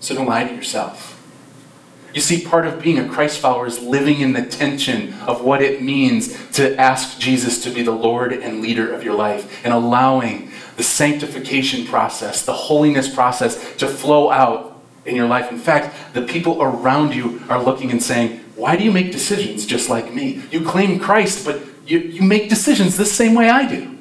So 0.00 0.16
don't 0.16 0.26
lie 0.26 0.42
to 0.42 0.52
yourself. 0.52 1.23
You 2.14 2.20
see, 2.20 2.46
part 2.46 2.64
of 2.64 2.80
being 2.80 3.00
a 3.00 3.08
Christ 3.08 3.40
follower 3.40 3.66
is 3.66 3.80
living 3.80 4.20
in 4.20 4.32
the 4.32 4.46
tension 4.46 5.14
of 5.26 5.42
what 5.42 5.60
it 5.60 5.82
means 5.82 6.50
to 6.52 6.78
ask 6.80 7.18
Jesus 7.18 7.62
to 7.64 7.70
be 7.70 7.82
the 7.82 7.90
Lord 7.90 8.32
and 8.32 8.60
leader 8.60 8.94
of 8.94 9.02
your 9.02 9.14
life 9.14 9.60
and 9.64 9.74
allowing 9.74 10.52
the 10.76 10.84
sanctification 10.84 11.84
process, 11.86 12.44
the 12.44 12.52
holiness 12.52 13.12
process 13.12 13.76
to 13.76 13.88
flow 13.88 14.30
out 14.30 14.80
in 15.04 15.16
your 15.16 15.26
life. 15.26 15.50
In 15.50 15.58
fact, 15.58 16.14
the 16.14 16.22
people 16.22 16.62
around 16.62 17.14
you 17.14 17.42
are 17.48 17.60
looking 17.60 17.90
and 17.90 18.00
saying, 18.00 18.38
Why 18.54 18.76
do 18.76 18.84
you 18.84 18.92
make 18.92 19.10
decisions 19.10 19.66
just 19.66 19.90
like 19.90 20.14
me? 20.14 20.40
You 20.52 20.64
claim 20.64 21.00
Christ, 21.00 21.44
but 21.44 21.62
you, 21.84 21.98
you 21.98 22.22
make 22.22 22.48
decisions 22.48 22.96
the 22.96 23.04
same 23.04 23.34
way 23.34 23.50
I 23.50 23.66
do. 23.66 23.98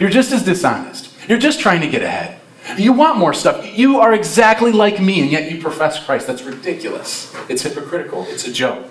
You're 0.00 0.10
just 0.10 0.32
as 0.32 0.44
dishonest. 0.44 1.10
You're 1.28 1.38
just 1.38 1.60
trying 1.60 1.80
to 1.82 1.88
get 1.88 2.02
ahead. 2.02 2.40
You 2.76 2.92
want 2.92 3.18
more 3.18 3.34
stuff. 3.34 3.76
You 3.76 4.00
are 4.00 4.14
exactly 4.14 4.72
like 4.72 5.00
me, 5.00 5.20
and 5.20 5.30
yet 5.30 5.50
you 5.50 5.60
profess 5.60 6.02
Christ. 6.04 6.26
That's 6.26 6.42
ridiculous. 6.42 7.34
It's 7.48 7.62
hypocritical. 7.62 8.24
It's 8.28 8.46
a 8.46 8.52
joke. 8.52 8.86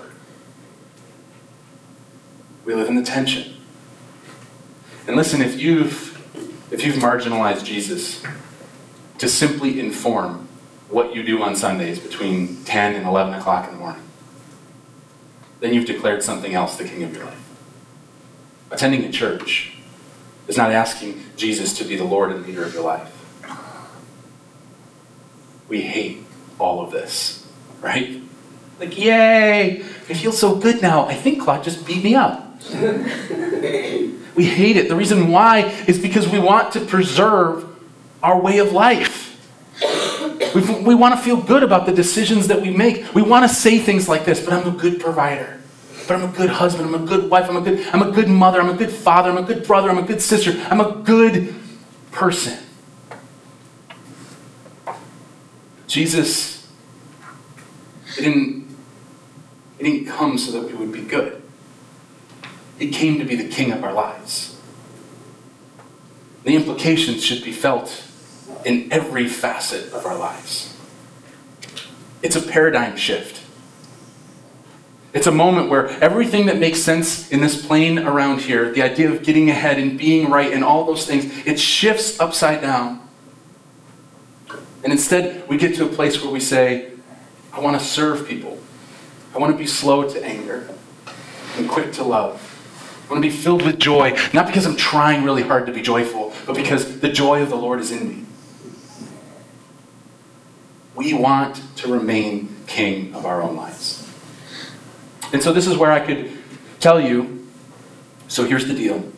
We 2.65 2.75
live 2.75 2.89
in 2.89 2.95
the 2.95 3.03
tension. 3.03 3.53
And 5.07 5.15
listen, 5.15 5.41
if 5.41 5.59
you've 5.59 6.09
if 6.71 6.85
you've 6.85 6.95
marginalized 6.95 7.65
Jesus 7.65 8.23
to 9.17 9.27
simply 9.27 9.79
inform 9.79 10.47
what 10.89 11.13
you 11.15 11.23
do 11.23 11.41
on 11.41 11.55
Sundays 11.55 11.99
between 11.99 12.63
10 12.63 12.95
and 12.95 13.05
11 13.05 13.33
o'clock 13.33 13.67
in 13.67 13.73
the 13.73 13.79
morning, 13.79 14.03
then 15.59 15.73
you've 15.73 15.85
declared 15.85 16.23
something 16.23 16.53
else 16.53 16.77
the 16.77 16.85
king 16.85 17.03
of 17.03 17.13
your 17.15 17.25
life. 17.25 17.49
Attending 18.71 19.03
a 19.03 19.11
church 19.11 19.73
is 20.47 20.57
not 20.57 20.71
asking 20.71 21.23
Jesus 21.35 21.77
to 21.77 21.83
be 21.83 21.95
the 21.95 22.03
Lord 22.03 22.31
and 22.31 22.45
leader 22.45 22.63
of 22.63 22.73
your 22.73 22.83
life. 22.83 23.20
We 25.71 25.79
hate 25.83 26.25
all 26.59 26.81
of 26.81 26.91
this, 26.91 27.47
right? 27.79 28.21
Like, 28.77 28.97
yay, 28.99 29.81
I 29.81 30.13
feel 30.13 30.33
so 30.33 30.53
good 30.53 30.81
now. 30.81 31.05
I 31.05 31.13
think 31.13 31.41
Claude 31.41 31.63
just 31.63 31.87
beat 31.87 32.03
me 32.03 32.13
up. 32.13 32.61
we 34.35 34.45
hate 34.45 34.75
it. 34.75 34.89
The 34.89 34.97
reason 34.97 35.29
why 35.29 35.59
is 35.87 35.97
because 35.97 36.27
we 36.27 36.39
want 36.39 36.73
to 36.73 36.81
preserve 36.81 37.69
our 38.21 38.37
way 38.37 38.57
of 38.57 38.73
life. 38.73 39.47
we 40.53 40.59
we 40.83 40.93
want 40.93 41.15
to 41.15 41.21
feel 41.21 41.37
good 41.37 41.63
about 41.63 41.85
the 41.85 41.93
decisions 41.93 42.49
that 42.49 42.61
we 42.61 42.71
make. 42.71 43.15
We 43.15 43.21
want 43.21 43.49
to 43.49 43.55
say 43.55 43.79
things 43.79 44.09
like 44.09 44.25
this, 44.25 44.43
but 44.43 44.53
I'm 44.53 44.67
a 44.67 44.77
good 44.77 44.99
provider. 44.99 45.57
But 46.05 46.15
I'm 46.17 46.29
a 46.29 46.33
good 46.35 46.49
husband. 46.49 46.93
I'm 46.93 47.01
a 47.01 47.07
good 47.07 47.29
wife. 47.29 47.47
I'm 47.47 47.55
a 47.55 47.61
good, 47.61 47.87
I'm 47.93 48.01
a 48.01 48.11
good 48.11 48.27
mother. 48.27 48.59
I'm 48.59 48.67
a 48.67 48.73
good 48.73 48.91
father. 48.91 49.29
I'm 49.29 49.37
a 49.37 49.43
good 49.43 49.65
brother. 49.65 49.89
I'm 49.89 49.99
a 49.99 50.05
good 50.05 50.21
sister. 50.21 50.51
I'm 50.69 50.81
a 50.81 50.91
good 50.91 51.55
person. 52.11 52.57
Jesus 55.91 56.71
didn't, 58.15 58.65
didn't 59.77 60.05
come 60.05 60.37
so 60.37 60.53
that 60.53 60.65
we 60.65 60.73
would 60.73 60.93
be 60.93 61.01
good. 61.01 61.41
He 62.79 62.89
came 62.91 63.19
to 63.19 63.25
be 63.25 63.35
the 63.35 63.49
king 63.49 63.73
of 63.73 63.83
our 63.83 63.91
lives. 63.91 64.57
The 66.45 66.55
implications 66.55 67.25
should 67.25 67.43
be 67.43 67.51
felt 67.51 68.05
in 68.63 68.87
every 68.89 69.27
facet 69.27 69.91
of 69.91 70.05
our 70.05 70.17
lives. 70.17 70.77
It's 72.23 72.37
a 72.37 72.41
paradigm 72.41 72.95
shift. 72.95 73.43
It's 75.11 75.27
a 75.27 75.31
moment 75.31 75.69
where 75.69 75.89
everything 76.01 76.45
that 76.45 76.57
makes 76.57 76.79
sense 76.79 77.29
in 77.33 77.41
this 77.41 77.65
plane 77.65 77.99
around 77.99 78.39
here, 78.39 78.71
the 78.71 78.81
idea 78.81 79.11
of 79.11 79.23
getting 79.23 79.49
ahead 79.49 79.77
and 79.77 79.97
being 79.97 80.29
right 80.29 80.53
and 80.53 80.63
all 80.63 80.85
those 80.85 81.05
things, 81.05 81.45
it 81.45 81.59
shifts 81.59 82.17
upside 82.17 82.61
down. 82.61 83.00
And 84.83 84.91
instead, 84.91 85.47
we 85.47 85.57
get 85.57 85.75
to 85.75 85.85
a 85.85 85.87
place 85.87 86.21
where 86.21 86.31
we 86.31 86.39
say, 86.39 86.91
I 87.53 87.59
want 87.59 87.79
to 87.79 87.85
serve 87.85 88.27
people. 88.27 88.57
I 89.35 89.37
want 89.37 89.53
to 89.53 89.57
be 89.57 89.67
slow 89.67 90.09
to 90.09 90.25
anger 90.25 90.67
and 91.57 91.69
quick 91.69 91.91
to 91.93 92.03
love. 92.03 92.47
I 93.07 93.13
want 93.13 93.23
to 93.23 93.29
be 93.29 93.35
filled 93.35 93.65
with 93.65 93.77
joy, 93.77 94.17
not 94.33 94.47
because 94.47 94.65
I'm 94.65 94.77
trying 94.77 95.23
really 95.23 95.43
hard 95.43 95.65
to 95.67 95.73
be 95.73 95.81
joyful, 95.81 96.33
but 96.45 96.55
because 96.55 96.99
the 96.99 97.09
joy 97.09 97.41
of 97.41 97.49
the 97.49 97.55
Lord 97.55 97.79
is 97.79 97.91
in 97.91 98.07
me. 98.07 98.25
We 100.95 101.13
want 101.13 101.61
to 101.77 101.91
remain 101.91 102.55
king 102.67 103.13
of 103.13 103.25
our 103.25 103.41
own 103.41 103.55
lives. 103.55 104.07
And 105.33 105.41
so 105.43 105.53
this 105.53 105.67
is 105.67 105.77
where 105.77 105.91
I 105.91 105.99
could 105.99 106.31
tell 106.79 106.99
you 106.99 107.41
so 108.31 108.45
here's 108.45 108.65
the 108.65 108.73
deal 108.73 109.11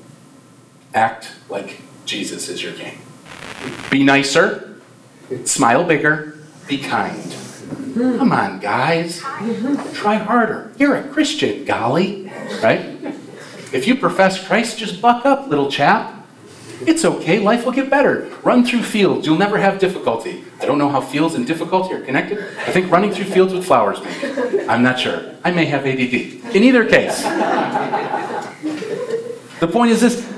act 0.96 1.32
like 1.48 1.82
Jesus 2.06 2.50
is 2.50 2.64
your 2.64 2.74
king. 2.74 2.98
Be 3.92 4.04
nicer, 4.04 4.73
smile 5.46 5.84
bigger, 5.84 6.38
be 6.68 6.78
kind. 6.78 7.34
Hmm. 7.94 8.18
Come 8.18 8.32
on, 8.32 8.60
guys. 8.60 9.20
Try 9.94 10.16
harder. 10.16 10.72
You're 10.78 10.96
a 10.96 11.08
Christian, 11.08 11.66
golly. 11.66 12.32
Right? 12.62 12.98
If 13.72 13.88
you 13.88 13.96
profess 13.96 14.46
Christ, 14.46 14.78
just 14.78 15.02
buck 15.02 15.26
up, 15.26 15.48
little 15.48 15.70
chap. 15.70 16.14
It's 16.86 17.06
okay, 17.06 17.40
life 17.40 17.66
will 17.66 17.72
get 17.72 17.90
better. 17.90 18.30
Run 18.44 18.66
through 18.66 18.84
fields, 18.84 19.26
you'll 19.26 19.38
never 19.38 19.58
have 19.58 19.80
difficulty. 19.80 20.44
I 20.60 20.66
don't 20.66 20.78
know 20.78 20.90
how 20.90 21.02
fields 21.02 21.36
and 21.36 21.48
difficulty 21.48 21.94
are 21.94 22.02
connected. 22.02 22.40
I 22.40 22.72
think 22.72 22.92
running 22.92 23.12
through 23.12 23.26
fields 23.26 23.54
with 23.54 23.66
flowers, 23.66 24.02
maybe. 24.04 24.68
I'm 24.68 24.84
not 24.84 25.00
sure. 25.00 25.34
I 25.44 25.52
may 25.52 25.66
have 25.66 25.86
ADD. 25.86 26.56
In 26.56 26.64
either 26.64 26.86
case, 26.86 27.22
the 29.60 29.68
point 29.72 29.92
is 29.92 30.02
this 30.02 30.33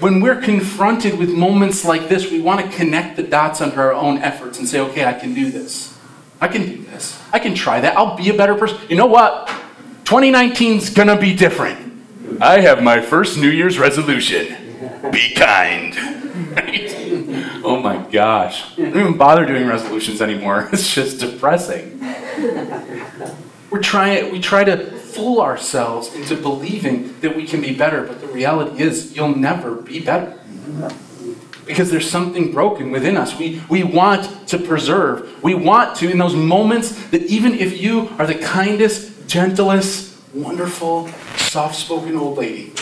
when 0.00 0.20
we're 0.20 0.40
confronted 0.40 1.18
with 1.18 1.30
moments 1.30 1.84
like 1.84 2.08
this, 2.08 2.30
we 2.30 2.40
want 2.40 2.64
to 2.64 2.76
connect 2.76 3.16
the 3.16 3.22
dots 3.22 3.60
under 3.60 3.80
our 3.80 3.92
own 3.92 4.18
efforts 4.18 4.58
and 4.58 4.68
say, 4.68 4.80
okay, 4.80 5.04
I 5.04 5.12
can 5.12 5.34
do 5.34 5.50
this. 5.50 5.96
I 6.40 6.48
can 6.48 6.62
do 6.62 6.82
this. 6.84 7.20
I 7.32 7.38
can 7.38 7.54
try 7.54 7.80
that. 7.80 7.96
I'll 7.96 8.16
be 8.16 8.30
a 8.30 8.34
better 8.34 8.54
person. 8.54 8.78
You 8.88 8.96
know 8.96 9.06
what? 9.06 9.48
2019's 10.04 10.90
going 10.90 11.08
to 11.08 11.16
be 11.16 11.34
different. 11.34 11.90
I 12.40 12.60
have 12.60 12.82
my 12.82 13.00
first 13.00 13.36
New 13.36 13.50
Year's 13.50 13.78
resolution 13.78 14.56
be 15.10 15.34
kind. 15.34 15.94
oh 17.64 17.80
my 17.82 18.06
gosh. 18.10 18.78
I 18.78 18.82
don't 18.82 18.96
even 18.96 19.16
bother 19.16 19.44
doing 19.44 19.66
resolutions 19.66 20.22
anymore. 20.22 20.68
It's 20.72 20.94
just 20.94 21.20
depressing. 21.20 22.00
We're 23.70 23.82
trying, 23.82 24.32
we 24.32 24.40
try 24.40 24.64
to 24.64 24.99
fool 25.14 25.40
ourselves 25.40 26.14
into 26.14 26.36
believing 26.36 27.18
that 27.20 27.36
we 27.36 27.46
can 27.46 27.60
be 27.60 27.74
better, 27.74 28.04
but 28.04 28.20
the 28.20 28.26
reality 28.28 28.82
is 28.82 29.16
you'll 29.16 29.36
never 29.36 29.74
be 29.74 30.00
better. 30.00 30.38
Because 31.66 31.90
there's 31.90 32.10
something 32.10 32.52
broken 32.52 32.90
within 32.90 33.16
us. 33.16 33.38
We, 33.38 33.62
we 33.68 33.84
want 33.84 34.48
to 34.48 34.58
preserve. 34.58 35.42
We 35.42 35.54
want 35.54 35.96
to, 35.98 36.10
in 36.10 36.18
those 36.18 36.34
moments 36.34 36.92
that 37.10 37.22
even 37.22 37.54
if 37.54 37.80
you 37.80 38.08
are 38.18 38.26
the 38.26 38.34
kindest, 38.34 39.28
gentlest, 39.28 40.16
wonderful, 40.34 41.08
soft 41.36 41.76
spoken 41.76 42.16
old 42.16 42.38
lady, 42.38 42.72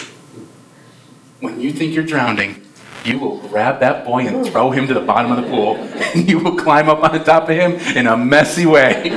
when 1.40 1.60
you 1.60 1.72
think 1.72 1.94
you're 1.94 2.04
drowning, 2.04 2.64
you 3.04 3.18
will 3.18 3.38
grab 3.48 3.80
that 3.80 4.04
boy 4.04 4.26
and 4.26 4.46
throw 4.46 4.70
him 4.70 4.86
to 4.88 4.94
the 4.94 5.00
bottom 5.00 5.30
of 5.30 5.42
the 5.42 5.50
pool, 5.50 5.76
and 5.76 6.28
you 6.28 6.38
will 6.38 6.56
climb 6.56 6.88
up 6.88 7.02
on 7.02 7.24
top 7.24 7.44
of 7.44 7.56
him 7.56 7.72
in 7.96 8.06
a 8.06 8.16
messy 8.16 8.66
way. 8.66 9.10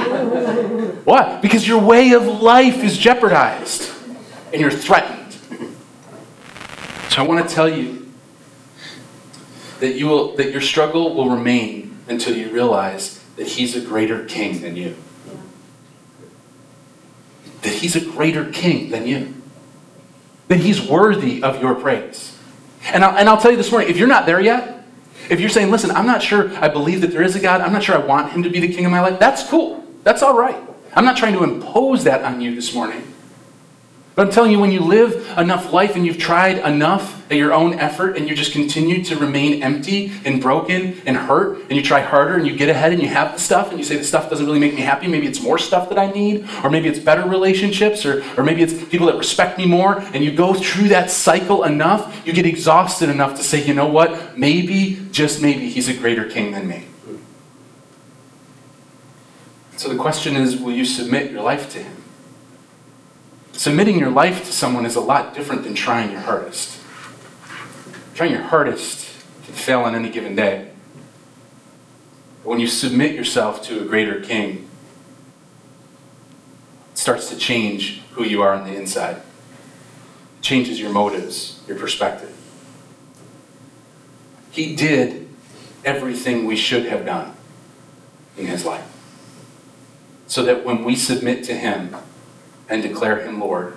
What? 1.04 1.42
Because 1.42 1.68
your 1.68 1.82
way 1.82 2.12
of 2.12 2.26
life 2.26 2.84
is 2.84 2.98
jeopardized 2.98 3.92
and 4.52 4.62
you're 4.62 4.72
threatened. 4.72 5.34
So 7.10 7.24
I 7.24 7.28
want 7.28 7.48
to 7.48 7.54
tell 7.54 7.70
you 7.70 8.12
that 9.80 9.96
you 9.96 10.08
will 10.08 10.36
that 10.36 10.52
your 10.52 10.62
struggle 10.62 11.16
will 11.16 11.30
remain 11.30 11.98
until 12.08 12.36
you 12.36 12.50
realize 12.52 13.24
that 13.36 13.48
he's 13.48 13.76
a 13.76 13.82
greater 13.82 14.26
king 14.26 14.62
than 14.62 14.76
you 14.76 14.96
that 17.62 17.74
he's 17.74 17.96
a 17.96 18.02
greater 18.02 18.46
king 18.52 18.90
than 18.90 19.08
you, 19.08 19.34
that 20.48 20.60
he's 20.60 20.82
worthy 20.82 21.44
of 21.44 21.62
your 21.62 21.76
praise. 21.76 22.38
And 22.86 23.04
I'll, 23.04 23.18
and 23.18 23.30
I'll 23.30 23.40
tell 23.40 23.52
you 23.52 23.58
this 23.58 23.72
morning 23.72 23.90
if 23.90 23.98
you're 23.98 24.08
not 24.08 24.26
there 24.26 24.42
yet, 24.42 24.86
if 25.30 25.40
you're 25.40 25.50
saying, 25.50 25.72
listen, 25.72 25.92
I'm 25.92 26.08
not 26.08 26.22
sure 26.22 26.52
I 26.58 26.68
believe 26.68 27.02
that 27.02 27.12
there 27.12 27.22
is 27.22 27.36
a 27.36 27.40
God, 27.40 27.62
I'm 27.62 27.72
not 27.72 27.84
sure 27.84 27.96
I 27.96 28.00
want 28.00 28.32
him 28.32 28.44
to 28.44 28.50
be 28.50 28.60
the 28.60 28.74
king 28.74 28.86
of 28.86 28.92
my 28.92 29.02
life, 29.02 29.20
that's 29.20 29.48
cool. 29.48 29.86
That's 30.04 30.24
all 30.24 30.36
right. 30.38 30.62
I'm 30.94 31.06
not 31.06 31.18
trying 31.18 31.34
to 31.34 31.44
impose 31.44 32.04
that 32.04 32.24
on 32.24 32.42
you 32.42 32.54
this 32.54 32.74
morning. 32.74 33.04
But 34.14 34.28
I'm 34.28 34.34
telling 34.34 34.52
you, 34.52 34.60
when 34.60 34.74
you 34.74 34.82
live 34.82 35.38
enough 35.38 35.72
life 35.72 35.96
and 35.96 36.06
you've 36.06 36.18
tried 36.18 36.58
enough 36.58 37.22
at 37.32 37.38
your 37.38 37.54
own 37.54 37.76
effort 37.76 38.18
and 38.18 38.28
you 38.28 38.36
just 38.36 38.52
continue 38.52 39.02
to 39.06 39.16
remain 39.16 39.64
empty 39.64 40.12
and 40.26 40.42
broken 40.42 41.02
and 41.06 41.16
hurt 41.16 41.62
and 41.62 41.72
you 41.72 41.82
try 41.82 42.02
harder 42.02 42.36
and 42.36 42.46
you 42.46 42.54
get 42.54 42.68
ahead 42.68 42.92
and 42.92 43.02
you 43.02 43.08
have 43.08 43.32
the 43.32 43.40
stuff 43.40 43.70
and 43.70 43.80
you 43.80 43.86
say 43.86 43.96
the 43.96 44.04
stuff 44.04 44.30
doesn't 44.30 44.46
really 44.46 44.60
make 44.60 44.74
me 44.74 44.82
happy, 44.82 45.08
maybe 45.08 45.28
it's 45.28 45.42
more 45.42 45.58
stuff 45.58 45.88
that 45.88 45.98
I 45.98 46.12
need, 46.12 46.46
or 46.62 46.70
maybe 46.70 46.90
it's 46.90 47.00
better 47.00 47.28
relationships, 47.28 48.06
or, 48.06 48.22
or 48.38 48.44
maybe 48.44 48.62
it's 48.62 48.74
people 48.90 49.08
that 49.08 49.18
respect 49.18 49.58
me 49.58 49.66
more, 49.66 50.00
and 50.14 50.26
you 50.26 50.34
go 50.34 50.54
through 50.54 50.90
that 50.90 51.10
cycle 51.10 51.64
enough, 51.64 52.28
you 52.28 52.34
get 52.34 52.46
exhausted 52.46 53.08
enough 53.08 53.38
to 53.38 53.44
say, 53.44 53.64
you 53.66 53.74
know 53.74 53.88
what, 53.88 54.38
maybe, 54.38 55.08
just 55.12 55.42
maybe, 55.42 55.70
he's 55.70 55.88
a 55.88 55.94
greater 55.94 56.26
king 56.26 56.52
than 56.52 56.68
me. 56.68 56.86
So 59.82 59.90
the 59.90 59.98
question 59.98 60.36
is, 60.36 60.58
will 60.58 60.74
you 60.74 60.86
submit 60.86 61.32
your 61.32 61.42
life 61.42 61.72
to 61.72 61.80
him? 61.80 62.04
Submitting 63.54 63.98
your 63.98 64.12
life 64.12 64.46
to 64.46 64.54
someone 64.54 64.86
is 64.86 64.96
a 64.96 65.02
lot 65.02 65.34
different 65.34 65.64
than 65.64 65.74
trying 65.74 66.12
your 66.12 66.20
hardest. 66.20 66.80
Trying 68.14 68.30
your 68.30 68.44
hardest 68.44 69.10
can 69.44 69.56
fail 69.56 69.80
on 69.80 69.96
any 69.96 70.12
given 70.12 70.36
day. 70.36 70.70
But 72.44 72.50
when 72.52 72.60
you 72.60 72.68
submit 72.68 73.16
yourself 73.16 73.64
to 73.64 73.82
a 73.82 73.86
greater 73.86 74.22
king, 74.22 74.70
it 76.92 76.98
starts 77.00 77.28
to 77.30 77.36
change 77.36 78.04
who 78.12 78.24
you 78.24 78.44
are 78.44 78.54
on 78.54 78.66
the 78.66 78.76
inside. 78.76 79.16
It 79.16 80.44
changes 80.44 80.80
your 80.80 80.92
motives, 80.92 81.60
your 81.68 81.80
perspective. 81.80 82.38
He 84.52 84.76
did 84.76 85.28
everything 85.84 86.46
we 86.46 86.56
should 86.56 86.86
have 86.86 87.04
done 87.04 87.34
in 88.38 88.46
his 88.46 88.64
life. 88.64 88.91
So 90.32 90.44
that 90.44 90.64
when 90.64 90.86
we 90.86 90.96
submit 90.96 91.44
to 91.44 91.54
him, 91.54 91.94
and 92.70 92.82
declare 92.82 93.20
him 93.20 93.42
Lord 93.42 93.74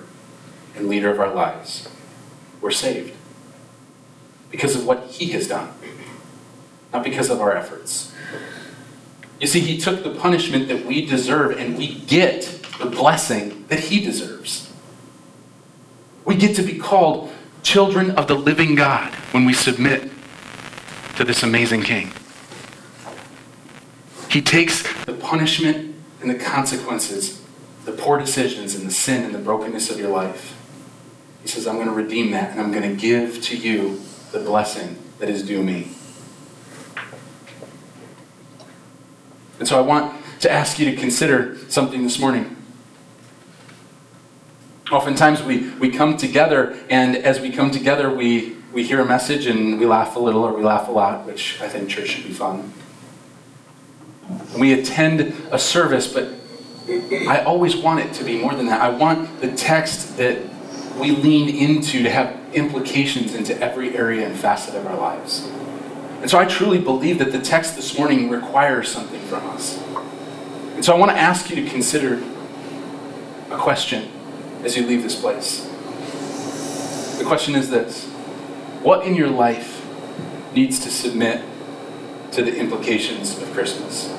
and 0.73 0.87
leader 0.87 1.11
of 1.11 1.19
our 1.19 1.33
lives, 1.33 1.89
we're 2.61 2.71
saved. 2.71 3.13
Because 4.49 4.73
of 4.73 4.87
what 4.87 5.07
he 5.07 5.31
has 5.31 5.49
done, 5.49 5.73
not 6.93 7.03
because 7.03 7.29
of 7.29 7.41
our 7.41 7.51
efforts. 7.51 8.13
You 9.41 9.47
see, 9.47 9.59
he 9.59 9.77
took 9.77 10.05
the 10.05 10.11
punishment 10.11 10.69
that 10.69 10.85
we 10.85 11.05
deserve, 11.05 11.59
and 11.59 11.77
we 11.77 11.95
get 11.99 12.43
the 12.79 12.85
blessing 12.85 13.65
that 13.67 13.79
he 13.79 13.99
deserves. 13.99 14.71
We 16.23 16.35
get 16.37 16.55
to 16.55 16.63
be 16.63 16.79
called 16.79 17.33
children 17.63 18.11
of 18.11 18.29
the 18.29 18.35
living 18.35 18.75
God 18.75 19.13
when 19.31 19.43
we 19.43 19.51
submit 19.51 20.09
to 21.17 21.25
this 21.25 21.43
amazing 21.43 21.81
king. 21.81 22.13
He 24.29 24.41
takes 24.41 24.83
the 25.03 25.13
punishment 25.13 25.94
and 26.25 26.39
the 26.39 26.43
consequences 26.43 27.41
the 27.85 27.91
poor 27.91 28.17
decisions 28.17 28.73
and 28.73 28.87
the 28.87 28.91
sin 28.91 29.23
and 29.23 29.33
the 29.33 29.39
brokenness 29.39 29.91
of 29.91 29.99
your 29.99 30.09
life. 30.09 30.59
He 31.43 31.47
says, 31.47 31.67
I'm 31.67 31.75
going 31.75 31.87
to 31.87 31.93
redeem 31.93 32.31
that 32.31 32.49
and 32.49 32.59
I'm 32.59 32.71
going 32.71 32.89
to 32.89 32.99
give 32.99 33.43
to 33.43 33.55
you 33.55 34.01
the 34.31 34.39
blessing 34.39 34.97
that 35.19 35.29
is 35.29 35.45
due 35.45 35.61
me. 35.61 35.91
And 39.59 39.67
so 39.67 39.77
I 39.77 39.81
want 39.81 40.19
to 40.41 40.51
ask 40.51 40.79
you 40.79 40.89
to 40.89 40.97
consider 40.97 41.57
something 41.69 42.01
this 42.01 42.17
morning. 42.17 42.57
Oftentimes 44.91 45.43
we, 45.43 45.69
we 45.73 45.89
come 45.89 46.17
together, 46.17 46.77
and 46.89 47.15
as 47.15 47.39
we 47.39 47.51
come 47.51 47.71
together, 47.71 48.13
we, 48.13 48.55
we 48.73 48.83
hear 48.83 48.99
a 48.99 49.05
message 49.05 49.45
and 49.45 49.79
we 49.79 49.85
laugh 49.85 50.15
a 50.15 50.19
little 50.19 50.43
or 50.43 50.53
we 50.53 50.63
laugh 50.63 50.87
a 50.87 50.91
lot, 50.91 51.25
which 51.25 51.61
I 51.61 51.69
think 51.69 51.87
church 51.89 52.09
should 52.09 52.25
be 52.25 52.33
fun. 52.33 52.73
We 54.57 54.73
attend 54.73 55.21
a 55.51 55.59
service, 55.59 56.11
but 56.11 56.33
I 57.27 57.43
always 57.45 57.75
want 57.75 57.99
it 57.99 58.13
to 58.13 58.23
be 58.23 58.39
more 58.39 58.53
than 58.55 58.67
that. 58.67 58.81
I 58.81 58.89
want 58.89 59.41
the 59.41 59.51
text 59.51 60.17
that 60.17 60.39
we 60.99 61.11
lean 61.11 61.49
into 61.49 62.03
to 62.03 62.09
have 62.09 62.39
implications 62.53 63.35
into 63.35 63.59
every 63.61 63.95
area 63.95 64.25
and 64.25 64.37
facet 64.37 64.75
of 64.75 64.87
our 64.87 64.95
lives. 64.95 65.47
And 66.21 66.29
so 66.29 66.39
I 66.39 66.45
truly 66.45 66.79
believe 66.79 67.19
that 67.19 67.31
the 67.31 67.41
text 67.41 67.75
this 67.75 67.97
morning 67.97 68.29
requires 68.29 68.89
something 68.89 69.21
from 69.21 69.45
us. 69.47 69.81
And 70.75 70.83
so 70.83 70.95
I 70.95 70.97
want 70.97 71.11
to 71.11 71.17
ask 71.17 71.49
you 71.49 71.55
to 71.63 71.69
consider 71.69 72.23
a 73.51 73.57
question 73.57 74.09
as 74.63 74.75
you 74.75 74.85
leave 74.87 75.03
this 75.03 75.19
place. 75.19 75.69
The 77.19 77.25
question 77.25 77.55
is 77.55 77.69
this 77.69 78.05
What 78.81 79.05
in 79.05 79.15
your 79.15 79.29
life 79.29 79.85
needs 80.53 80.79
to 80.79 80.89
submit 80.89 81.43
to 82.31 82.41
the 82.41 82.57
implications 82.57 83.41
of 83.41 83.51
Christmas? 83.53 84.14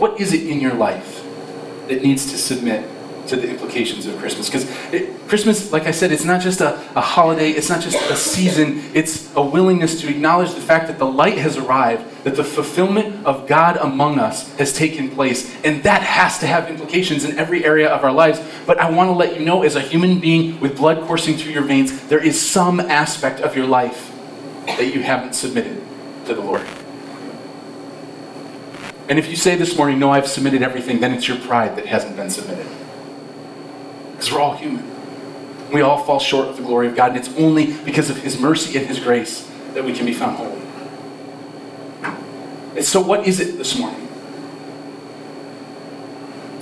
What 0.00 0.18
is 0.18 0.32
it 0.32 0.48
in 0.48 0.60
your 0.60 0.72
life 0.72 1.22
that 1.88 2.00
needs 2.00 2.30
to 2.30 2.38
submit 2.38 2.88
to 3.26 3.36
the 3.36 3.50
implications 3.50 4.06
of 4.06 4.16
Christmas? 4.16 4.48
Because 4.48 4.64
Christmas, 5.28 5.72
like 5.72 5.82
I 5.82 5.90
said, 5.90 6.10
it's 6.10 6.24
not 6.24 6.40
just 6.40 6.62
a, 6.62 6.76
a 6.96 7.02
holiday, 7.02 7.50
it's 7.50 7.68
not 7.68 7.82
just 7.82 8.10
a 8.10 8.16
season, 8.16 8.82
it's 8.94 9.30
a 9.36 9.42
willingness 9.42 10.00
to 10.00 10.08
acknowledge 10.08 10.54
the 10.54 10.60
fact 10.62 10.86
that 10.86 10.98
the 10.98 11.04
light 11.04 11.36
has 11.36 11.58
arrived, 11.58 12.24
that 12.24 12.34
the 12.34 12.42
fulfillment 12.42 13.26
of 13.26 13.46
God 13.46 13.76
among 13.76 14.18
us 14.18 14.50
has 14.56 14.72
taken 14.72 15.10
place. 15.10 15.54
And 15.64 15.82
that 15.82 16.02
has 16.02 16.38
to 16.38 16.46
have 16.46 16.70
implications 16.70 17.26
in 17.26 17.38
every 17.38 17.62
area 17.66 17.90
of 17.90 18.02
our 18.02 18.12
lives. 18.12 18.40
But 18.66 18.78
I 18.78 18.88
want 18.88 19.08
to 19.08 19.12
let 19.12 19.38
you 19.38 19.44
know, 19.44 19.64
as 19.64 19.76
a 19.76 19.82
human 19.82 20.18
being 20.18 20.58
with 20.60 20.78
blood 20.78 21.06
coursing 21.06 21.36
through 21.36 21.52
your 21.52 21.64
veins, 21.64 22.08
there 22.08 22.24
is 22.24 22.40
some 22.40 22.80
aspect 22.80 23.40
of 23.40 23.54
your 23.54 23.66
life 23.66 24.16
that 24.64 24.94
you 24.94 25.02
haven't 25.02 25.34
submitted 25.34 25.82
to 26.24 26.32
the 26.32 26.40
Lord. 26.40 26.66
And 29.10 29.18
if 29.18 29.28
you 29.28 29.34
say 29.34 29.56
this 29.56 29.76
morning, 29.76 29.98
no, 29.98 30.12
I've 30.12 30.28
submitted 30.28 30.62
everything, 30.62 31.00
then 31.00 31.12
it's 31.12 31.26
your 31.26 31.36
pride 31.38 31.74
that 31.76 31.86
hasn't 31.86 32.14
been 32.14 32.30
submitted. 32.30 32.66
Because 34.12 34.30
we're 34.30 34.40
all 34.40 34.56
human. 34.56 34.88
We 35.72 35.80
all 35.80 36.04
fall 36.04 36.20
short 36.20 36.46
of 36.46 36.56
the 36.56 36.62
glory 36.62 36.86
of 36.86 36.94
God, 36.94 37.10
and 37.10 37.18
it's 37.18 37.36
only 37.36 37.72
because 37.78 38.08
of 38.08 38.18
His 38.18 38.38
mercy 38.38 38.78
and 38.78 38.86
His 38.86 39.00
grace 39.00 39.50
that 39.74 39.84
we 39.84 39.92
can 39.92 40.06
be 40.06 40.14
found 40.14 40.36
holy. 40.36 40.62
And 42.76 42.84
so, 42.84 43.00
what 43.00 43.26
is 43.26 43.40
it 43.40 43.58
this 43.58 43.76
morning? 43.76 44.06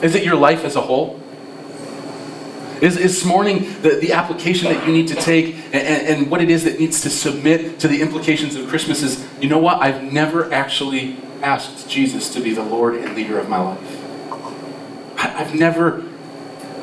Is 0.02 0.14
it 0.14 0.24
your 0.24 0.36
life 0.36 0.64
as 0.64 0.74
a 0.74 0.80
whole? 0.80 1.20
Is, 2.80 2.96
is 2.96 3.16
this 3.16 3.24
morning 3.26 3.74
the, 3.82 3.98
the 4.00 4.12
application 4.12 4.72
that 4.72 4.86
you 4.86 4.92
need 4.92 5.08
to 5.08 5.16
take 5.16 5.56
and, 5.66 5.74
and, 5.74 6.06
and 6.06 6.30
what 6.30 6.40
it 6.40 6.48
is 6.48 6.64
that 6.64 6.78
needs 6.78 7.02
to 7.02 7.10
submit 7.10 7.78
to 7.80 7.88
the 7.88 8.00
implications 8.00 8.54
of 8.54 8.68
Christmas 8.68 9.02
is, 9.02 9.26
you 9.40 9.50
know 9.50 9.58
what? 9.58 9.82
I've 9.82 10.02
never 10.02 10.50
actually 10.52 11.16
asked 11.42 11.88
Jesus 11.88 12.32
to 12.34 12.40
be 12.40 12.52
the 12.52 12.62
Lord 12.62 12.94
and 12.94 13.14
leader 13.14 13.38
of 13.38 13.48
my 13.48 13.58
life. 13.58 14.04
I've 15.18 15.54
never 15.54 16.04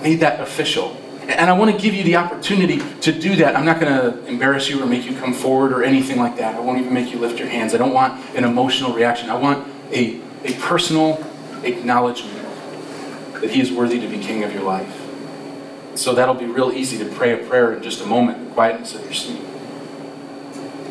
made 0.01 0.19
that 0.21 0.39
official. 0.39 0.95
And 1.27 1.49
I 1.49 1.53
want 1.53 1.75
to 1.75 1.81
give 1.81 1.95
you 1.95 2.03
the 2.03 2.17
opportunity 2.17 2.79
to 3.01 3.11
do 3.11 3.35
that. 3.37 3.55
I'm 3.55 3.65
not 3.65 3.79
going 3.79 3.91
to 3.91 4.25
embarrass 4.27 4.69
you 4.69 4.81
or 4.81 4.85
make 4.85 5.05
you 5.05 5.17
come 5.17 5.33
forward 5.33 5.73
or 5.73 5.83
anything 5.83 6.19
like 6.19 6.37
that. 6.37 6.55
I 6.55 6.59
won't 6.59 6.79
even 6.79 6.93
make 6.93 7.11
you 7.11 7.17
lift 7.19 7.39
your 7.39 7.47
hands. 7.47 7.73
I 7.73 7.77
don't 7.77 7.93
want 7.93 8.23
an 8.35 8.43
emotional 8.43 8.93
reaction. 8.93 9.29
I 9.29 9.35
want 9.35 9.67
a, 9.91 10.21
a 10.43 10.53
personal 10.59 11.25
acknowledgement 11.63 12.45
that 13.41 13.49
He 13.49 13.59
is 13.59 13.71
worthy 13.71 13.99
to 13.99 14.07
be 14.07 14.19
King 14.19 14.43
of 14.43 14.53
your 14.53 14.63
life. 14.63 15.01
So 15.95 16.13
that'll 16.13 16.35
be 16.35 16.45
real 16.45 16.71
easy 16.71 16.97
to 16.99 17.05
pray 17.05 17.33
a 17.33 17.47
prayer 17.47 17.73
in 17.73 17.81
just 17.81 18.01
a 18.01 18.05
moment, 18.05 18.49
the 18.49 18.53
quietness 18.53 18.93
of 18.93 19.03
your 19.03 19.13
seat. 19.13 19.41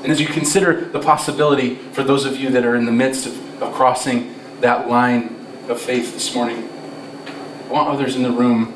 And 0.03 0.11
as 0.11 0.21
you 0.21 0.27
consider 0.27 0.81
the 0.87 1.01
possibility 1.01 1.77
for 1.77 2.03
those 2.03 2.25
of 2.25 2.37
you 2.37 2.51
that 2.51 2.65
are 2.65 2.75
in 2.75 2.85
the 2.85 2.93
midst 2.93 3.27
of 3.27 3.54
of 3.65 3.75
crossing 3.75 4.35
that 4.61 4.89
line 4.89 5.35
of 5.69 5.81
faith 5.81 6.13
this 6.13 6.35
morning, 6.35 6.69
I 7.67 7.73
want 7.73 7.89
others 7.89 8.17
in 8.17 8.23
the 8.23 8.31
room 8.31 8.75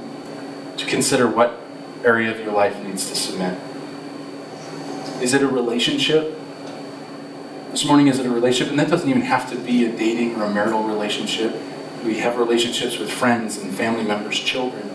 to 0.76 0.86
consider 0.86 1.28
what 1.28 1.58
area 2.04 2.30
of 2.30 2.40
your 2.40 2.52
life 2.52 2.82
needs 2.82 3.08
to 3.08 3.16
submit. 3.16 3.58
Is 5.22 5.34
it 5.34 5.42
a 5.42 5.48
relationship? 5.48 6.38
This 7.70 7.84
morning, 7.84 8.08
is 8.08 8.18
it 8.18 8.26
a 8.26 8.30
relationship? 8.30 8.70
And 8.70 8.78
that 8.78 8.88
doesn't 8.88 9.08
even 9.08 9.22
have 9.22 9.50
to 9.50 9.56
be 9.56 9.84
a 9.84 9.92
dating 9.92 10.36
or 10.36 10.44
a 10.44 10.50
marital 10.50 10.84
relationship. 10.84 11.54
We 12.04 12.18
have 12.18 12.38
relationships 12.38 12.98
with 12.98 13.10
friends 13.10 13.58
and 13.58 13.74
family 13.74 14.04
members, 14.04 14.38
children. 14.38 14.88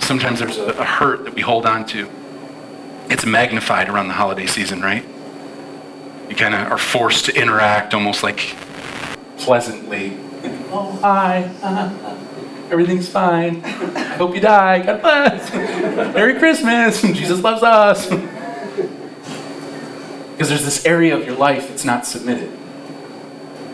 Sometimes 0.00 0.40
there's 0.40 0.58
a, 0.58 0.70
a 0.70 0.84
hurt 0.84 1.24
that 1.24 1.34
we 1.34 1.42
hold 1.42 1.66
on 1.66 1.86
to. 1.86 2.08
It's 3.08 3.24
magnified 3.24 3.88
around 3.88 4.08
the 4.08 4.14
holiday 4.14 4.46
season, 4.46 4.80
right? 4.80 5.04
You 6.30 6.36
kind 6.36 6.54
of 6.54 6.72
are 6.72 6.78
forced 6.78 7.26
to 7.26 7.36
interact 7.36 7.92
almost 7.92 8.22
like 8.22 8.54
pleasantly. 9.36 10.16
Oh, 10.72 10.98
hi. 11.02 11.50
Everything's 12.70 13.08
fine. 13.08 13.62
I 13.64 14.14
hope 14.14 14.34
you 14.34 14.40
die. 14.40 14.80
God 14.86 15.02
bless. 15.02 15.52
Merry 16.14 16.38
Christmas. 16.38 17.02
Jesus 17.02 17.42
loves 17.42 17.62
us. 17.62 18.10
Because 20.32 20.48
there's 20.48 20.64
this 20.64 20.86
area 20.86 21.14
of 21.14 21.26
your 21.26 21.36
life 21.36 21.68
that's 21.68 21.84
not 21.84 22.06
submitted. 22.06 22.50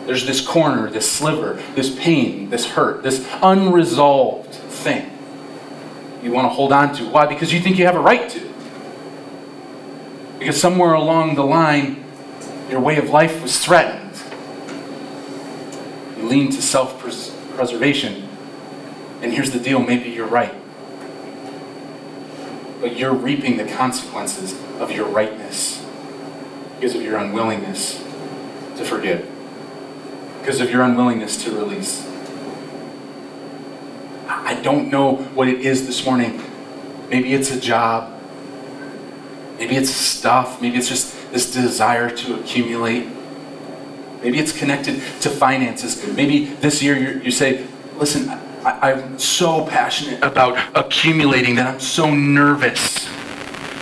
There's 0.05 0.25
this 0.25 0.45
corner, 0.45 0.89
this 0.89 1.09
sliver, 1.09 1.63
this 1.75 1.97
pain, 1.97 2.49
this 2.49 2.65
hurt, 2.65 3.03
this 3.03 3.25
unresolved 3.41 4.53
thing 4.53 5.17
you 6.21 6.33
want 6.33 6.45
to 6.45 6.49
hold 6.49 6.73
on 6.73 6.93
to. 6.95 7.05
Why? 7.05 7.25
Because 7.25 7.53
you 7.53 7.59
think 7.59 7.77
you 7.77 7.85
have 7.85 7.95
a 7.95 8.01
right 8.01 8.29
to. 8.29 8.53
Because 10.39 10.59
somewhere 10.59 10.93
along 10.93 11.35
the 11.35 11.43
line, 11.43 12.03
your 12.69 12.79
way 12.79 12.97
of 12.97 13.09
life 13.09 13.41
was 13.41 13.57
threatened. 13.63 14.03
You 16.17 16.23
lean 16.27 16.51
to 16.51 16.61
self 16.61 16.99
preservation. 17.55 18.27
And 19.21 19.33
here's 19.33 19.51
the 19.51 19.59
deal 19.59 19.79
maybe 19.79 20.09
you're 20.09 20.27
right. 20.27 20.53
but 22.81 22.95
you're 22.97 23.13
reaping 23.13 23.57
the 23.57 23.65
consequences 23.65 24.53
of 24.79 24.91
your 24.91 25.07
rightness 25.07 25.83
because 26.75 26.93
of 26.95 27.01
your 27.01 27.17
unwillingness 27.17 27.97
to 28.77 28.85
forgive, 28.85 29.27
because 30.39 30.61
of 30.61 30.69
your 30.69 30.83
unwillingness 30.83 31.43
to 31.43 31.51
release. 31.51 32.07
I 34.27 34.61
don't 34.61 34.89
know 34.91 35.15
what 35.15 35.47
it 35.47 35.61
is 35.61 35.87
this 35.87 36.05
morning. 36.05 36.41
Maybe 37.09 37.33
it's 37.33 37.51
a 37.51 37.59
job. 37.59 38.13
Maybe 39.57 39.75
it's 39.75 39.89
stuff. 39.89 40.61
Maybe 40.61 40.77
it's 40.77 40.87
just 40.89 41.16
this 41.31 41.51
desire 41.51 42.09
to 42.09 42.39
accumulate. 42.39 43.07
Maybe 44.21 44.39
it's 44.39 44.57
connected 44.57 44.95
to 45.21 45.29
finances. 45.29 46.05
Maybe 46.15 46.45
this 46.45 46.81
year 46.81 47.21
you 47.21 47.31
say, 47.31 47.65
listen, 47.95 48.29
I, 48.29 48.91
I'm 48.91 49.19
so 49.19 49.65
passionate 49.67 50.23
about 50.23 50.57
accumulating 50.75 51.55
that 51.55 51.67
I'm 51.67 51.79
so 51.79 52.13
nervous 52.13 53.07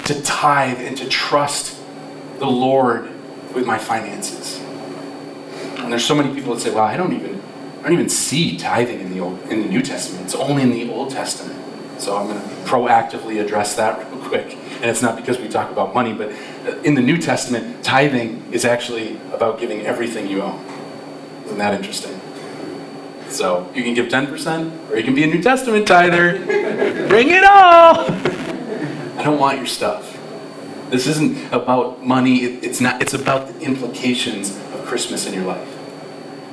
to 0.06 0.22
tithe 0.22 0.80
and 0.80 0.98
to 0.98 1.08
trust 1.08 1.80
the 2.40 2.46
Lord 2.46 3.10
with 3.54 3.66
my 3.66 3.78
finances. 3.78 4.60
And 5.78 5.92
there's 5.92 6.06
so 6.06 6.16
many 6.16 6.34
people 6.34 6.54
that 6.54 6.62
say, 6.62 6.72
well, 6.72 6.84
I 6.84 6.98
don't 6.98 7.14
even, 7.14 7.42
I 7.80 7.84
don't 7.84 7.94
even 7.94 8.10
see 8.10 8.58
tithing 8.58 9.00
in 9.00 9.14
the 9.14 9.20
Old, 9.20 9.42
in 9.44 9.62
the 9.62 9.70
New 9.70 9.82
Testament. 9.82 10.26
It's 10.26 10.36
only 10.36 10.64
in 10.64 10.72
the 10.72 10.92
Old 10.92 11.12
Testament. 11.12 11.62
So 12.02 12.18
I'm 12.18 12.28
going 12.28 12.42
to 12.42 12.48
proactively 12.70 13.42
address 13.44 13.76
that 13.78 14.00
real 14.12 14.22
quick. 14.28 14.58
And 14.76 14.86
it's 14.86 15.02
not 15.02 15.16
because 15.16 15.40
we 15.40 15.48
talk 15.48 15.72
about 15.72 15.94
money, 15.94 16.14
but 16.14 16.32
uh, 16.66 16.80
in 16.82 16.96
the 16.96 17.02
New 17.02 17.18
Testament, 17.18 17.84
tithing 17.84 18.44
is 18.52 18.66
actually 18.66 19.18
about 19.32 19.60
giving 19.60 19.86
everything 19.86 20.28
you 20.28 20.42
own. 20.42 20.64
Isn't 21.46 21.58
that 21.58 21.74
interesting? 21.74 22.20
So 23.30 23.72
you 23.74 23.84
can 23.84 23.94
give 23.94 24.08
10%, 24.08 24.90
or 24.90 24.98
you 24.98 25.04
can 25.04 25.16
be 25.16 25.24
a 25.24 25.28
New 25.28 25.42
Testament 25.42 25.88
tither. 25.88 26.38
Bring 27.08 27.30
it 27.30 27.44
all! 27.44 28.06
I 29.18 29.24
don't 29.24 29.40
want 29.40 29.58
your 29.58 29.66
stuff. 29.66 30.12
This 30.90 31.08
isn't 31.08 31.52
about 31.52 32.06
money. 32.06 32.44
It's 32.44 32.80
not. 32.80 33.02
It's 33.02 33.14
about 33.14 33.48
the 33.48 33.60
implications 33.62 34.56
of 34.74 34.86
Christmas 34.86 35.26
in 35.26 35.34
your 35.34 35.46
life. 35.46 35.68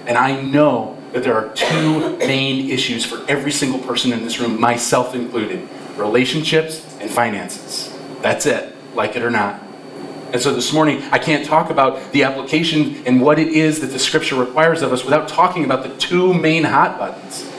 And 0.06 0.16
I 0.16 0.40
know 0.40 0.96
that 1.12 1.22
there 1.22 1.36
are 1.36 1.52
two 1.54 2.16
main 2.16 2.70
issues 2.70 3.04
for 3.04 3.24
every 3.28 3.52
single 3.52 3.78
person 3.80 4.12
in 4.12 4.24
this 4.24 4.40
room, 4.40 4.58
myself 4.58 5.14
included 5.14 5.68
relationships 5.96 6.86
and 7.00 7.10
finances. 7.10 7.91
That's 8.22 8.46
it, 8.46 8.74
like 8.94 9.16
it 9.16 9.22
or 9.22 9.30
not. 9.30 9.60
And 10.32 10.40
so 10.40 10.54
this 10.54 10.72
morning, 10.72 11.02
I 11.10 11.18
can't 11.18 11.44
talk 11.44 11.68
about 11.68 12.12
the 12.12 12.22
application 12.22 13.02
and 13.04 13.20
what 13.20 13.38
it 13.38 13.48
is 13.48 13.80
that 13.80 13.88
the 13.88 13.98
scripture 13.98 14.36
requires 14.36 14.80
of 14.80 14.90
us 14.90 15.04
without 15.04 15.28
talking 15.28 15.64
about 15.64 15.82
the 15.82 15.94
two 15.98 16.32
main 16.32 16.64
hot 16.64 16.98
buttons. 16.98 17.50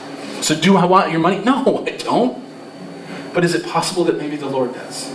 So, 0.42 0.60
do 0.60 0.76
I 0.76 0.86
want 0.86 1.12
your 1.12 1.20
money? 1.20 1.40
No, 1.46 1.86
I 1.86 1.92
don't. 1.98 2.44
But 3.34 3.44
is 3.44 3.54
it 3.54 3.66
possible 3.66 4.04
that 4.06 4.18
maybe 4.18 4.38
the 4.38 4.48
Lord 4.48 4.74
does? 4.74 5.14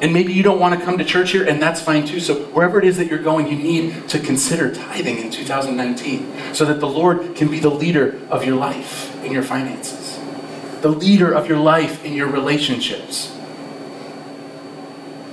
And 0.00 0.12
maybe 0.12 0.32
you 0.32 0.42
don't 0.42 0.60
want 0.60 0.78
to 0.78 0.84
come 0.84 0.98
to 0.98 1.04
church 1.04 1.32
here, 1.32 1.44
and 1.44 1.60
that's 1.62 1.80
fine 1.80 2.06
too. 2.06 2.20
So, 2.20 2.44
wherever 2.46 2.78
it 2.78 2.84
is 2.84 2.98
that 2.98 3.06
you're 3.06 3.22
going, 3.22 3.48
you 3.48 3.56
need 3.56 4.08
to 4.10 4.18
consider 4.18 4.74
tithing 4.74 5.18
in 5.18 5.30
2019 5.30 6.54
so 6.54 6.66
that 6.66 6.78
the 6.78 6.86
Lord 6.86 7.36
can 7.36 7.50
be 7.50 7.58
the 7.58 7.70
leader 7.70 8.20
of 8.30 8.44
your 8.44 8.56
life 8.56 9.24
in 9.24 9.32
your 9.32 9.42
finances, 9.42 10.20
the 10.82 10.90
leader 10.90 11.32
of 11.32 11.48
your 11.48 11.58
life 11.58 12.04
in 12.04 12.12
your 12.12 12.28
relationships. 12.28 13.37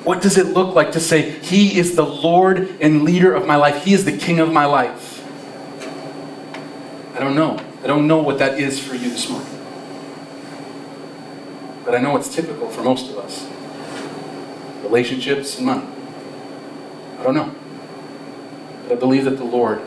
What 0.06 0.22
does 0.22 0.38
it 0.38 0.48
look 0.48 0.76
like 0.76 0.91
to 0.94 1.00
say, 1.00 1.32
He 1.32 1.78
is 1.78 1.96
the 1.96 2.06
Lord 2.06 2.78
and 2.80 3.04
leader 3.04 3.34
of 3.34 3.46
my 3.46 3.56
life? 3.56 3.84
He 3.84 3.94
is 3.94 4.06
the 4.06 4.15
king 4.15 4.39
of 4.39 4.54
my 4.54 4.65
life? 4.65 5.12
I 7.15 7.20
don't 7.20 7.36
know. 7.36 7.60
I 7.84 7.88
don't 7.88 8.08
know 8.08 8.22
what 8.22 8.39
that 8.39 8.60
is 8.60 8.80
for 8.80 8.94
you 8.94 9.10
this 9.10 9.30
morning. 9.30 9.50
But 11.84 11.96
I 11.96 12.00
know 12.00 12.15
it's 12.18 12.34
typical 12.34 12.70
for 12.70 12.84
most 12.84 13.10
of 13.10 13.18
us 13.18 13.48
relationships, 14.86 15.58
and 15.58 15.65
money. 15.65 15.88
I 17.20 17.24
don't 17.24 17.34
know. 17.34 17.54
But 18.84 18.94
I 18.94 18.96
believe 18.96 19.26
that 19.26 19.38
the 19.38 19.44
Lord 19.44 19.82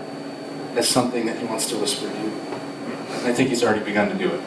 has 0.75 0.89
something 0.89 1.27
that 1.27 1.39
He 1.39 1.45
wants 1.45 1.69
to 1.71 1.79
whisper 1.79 2.11
to 2.11 2.19
you. 2.19 2.31
And 2.31 3.27
I 3.27 3.33
think 3.33 3.49
He's 3.49 3.63
already 3.63 3.85
begun 3.85 4.09
to 4.09 4.15
do 4.17 4.31
it. 4.35 4.41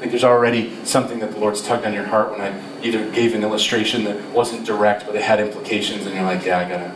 Think 0.00 0.12
there's 0.12 0.24
already 0.24 0.84
something 0.84 1.18
that 1.20 1.32
the 1.32 1.38
Lord's 1.38 1.62
tugged 1.62 1.84
on 1.84 1.92
your 1.92 2.06
heart 2.06 2.30
when 2.30 2.40
I 2.40 2.58
either 2.82 3.08
gave 3.10 3.34
an 3.34 3.42
illustration 3.42 4.04
that 4.04 4.32
wasn't 4.32 4.66
direct, 4.66 5.06
but 5.06 5.14
it 5.14 5.22
had 5.22 5.40
implications, 5.40 6.06
and 6.06 6.14
you're 6.14 6.24
like, 6.24 6.44
yeah, 6.44 6.58
I 6.58 6.68
gotta, 6.68 6.94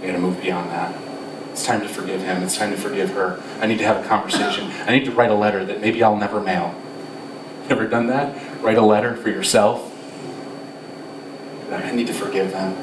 I 0.00 0.06
gotta 0.06 0.18
move 0.18 0.40
beyond 0.40 0.70
that. 0.70 0.94
It's 1.50 1.64
time 1.64 1.80
to 1.80 1.88
forgive 1.88 2.22
him. 2.22 2.42
It's 2.42 2.56
time 2.56 2.70
to 2.70 2.76
forgive 2.76 3.10
her. 3.10 3.42
I 3.60 3.66
need 3.66 3.78
to 3.78 3.84
have 3.84 4.04
a 4.04 4.08
conversation. 4.08 4.70
I 4.86 4.92
need 4.96 5.04
to 5.06 5.10
write 5.10 5.30
a 5.30 5.34
letter 5.34 5.64
that 5.64 5.80
maybe 5.80 6.02
I'll 6.02 6.16
never 6.16 6.40
mail. 6.40 6.74
Ever 7.68 7.88
done 7.88 8.06
that? 8.06 8.62
Write 8.62 8.78
a 8.78 8.82
letter 8.82 9.16
for 9.16 9.28
yourself 9.28 9.90
I 11.90 11.92
need 11.92 12.06
to 12.06 12.12
forgive 12.12 12.52
them. 12.52 12.76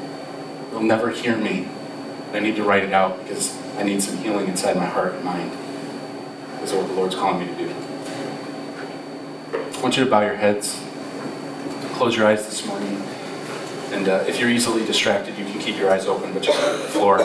They'll 0.70 0.82
never 0.82 1.10
hear 1.10 1.36
me. 1.36 1.66
I 2.32 2.40
need 2.40 2.56
to 2.56 2.62
write 2.62 2.84
it 2.84 2.92
out 2.92 3.22
because 3.22 3.56
I 3.78 3.82
need 3.82 4.02
some 4.02 4.18
healing 4.18 4.48
inside 4.48 4.76
my 4.76 4.84
heart 4.84 5.14
and 5.14 5.24
mind. 5.24 5.50
This 6.60 6.72
is 6.72 6.76
what 6.76 6.88
the 6.88 6.94
Lord's 6.94 7.14
calling 7.14 7.40
me 7.40 7.46
to 7.46 7.68
do. 7.68 7.74
I 9.52 9.80
want 9.80 9.96
you 9.96 10.04
to 10.04 10.10
bow 10.10 10.20
your 10.20 10.34
heads, 10.34 10.82
close 11.94 12.16
your 12.16 12.26
eyes 12.26 12.44
this 12.44 12.66
morning. 12.66 13.02
And 13.92 14.06
uh, 14.06 14.24
if 14.28 14.38
you're 14.38 14.50
easily 14.50 14.84
distracted, 14.84 15.38
you 15.38 15.46
can 15.46 15.58
keep 15.58 15.78
your 15.78 15.90
eyes 15.90 16.06
open, 16.06 16.34
but 16.34 16.42
just 16.42 16.58
at 16.58 16.72
the 16.72 16.88
floor. 16.88 17.18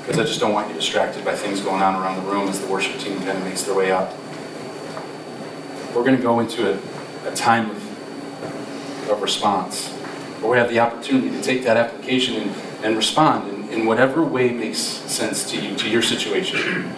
Because 0.00 0.18
I 0.18 0.24
just 0.24 0.40
don't 0.40 0.52
want 0.52 0.68
you 0.68 0.74
distracted 0.74 1.24
by 1.24 1.36
things 1.36 1.60
going 1.60 1.80
on 1.80 1.94
around 1.94 2.16
the 2.16 2.30
room 2.30 2.48
as 2.48 2.60
the 2.60 2.66
worship 2.66 2.98
team 2.98 3.18
kind 3.18 3.38
of 3.38 3.44
makes 3.44 3.62
their 3.62 3.74
way 3.74 3.92
up. 3.92 4.12
We're 5.94 6.02
going 6.02 6.16
to 6.16 6.22
go 6.22 6.40
into 6.40 6.72
a, 6.72 7.30
a 7.30 7.34
time 7.36 7.70
of, 7.70 9.10
of 9.10 9.22
response 9.22 9.90
where 10.40 10.50
we 10.50 10.58
have 10.58 10.70
the 10.70 10.80
opportunity 10.80 11.30
to 11.30 11.42
take 11.42 11.62
that 11.64 11.76
application 11.76 12.42
and, 12.42 12.50
and 12.84 12.96
respond 12.96 13.48
in, 13.52 13.68
in 13.68 13.86
whatever 13.86 14.24
way 14.24 14.50
makes 14.50 14.78
sense 14.78 15.48
to 15.50 15.60
you, 15.60 15.76
to 15.76 15.88
your 15.88 16.02
situation. 16.02 16.92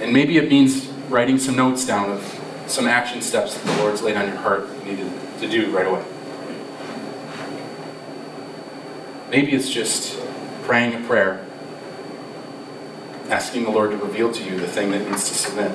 And 0.00 0.12
maybe 0.12 0.38
it 0.38 0.48
means 0.48 0.88
writing 1.08 1.38
some 1.38 1.54
notes 1.54 1.86
down 1.86 2.10
of 2.10 2.35
some 2.66 2.86
action 2.86 3.22
steps 3.22 3.54
that 3.54 3.64
the 3.64 3.82
Lord's 3.82 4.02
laid 4.02 4.16
on 4.16 4.26
your 4.26 4.36
heart 4.36 4.68
you 4.84 4.92
need 4.92 4.98
to, 4.98 5.40
to 5.40 5.48
do 5.48 5.70
right 5.76 5.86
away. 5.86 6.04
Maybe 9.30 9.52
it's 9.52 9.70
just 9.70 10.18
praying 10.64 10.94
a 10.94 11.06
prayer, 11.06 11.44
asking 13.28 13.64
the 13.64 13.70
Lord 13.70 13.90
to 13.90 13.96
reveal 13.96 14.32
to 14.32 14.44
you 14.44 14.58
the 14.58 14.66
thing 14.66 14.90
that 14.92 15.08
needs 15.08 15.28
to 15.28 15.34
submit, 15.34 15.72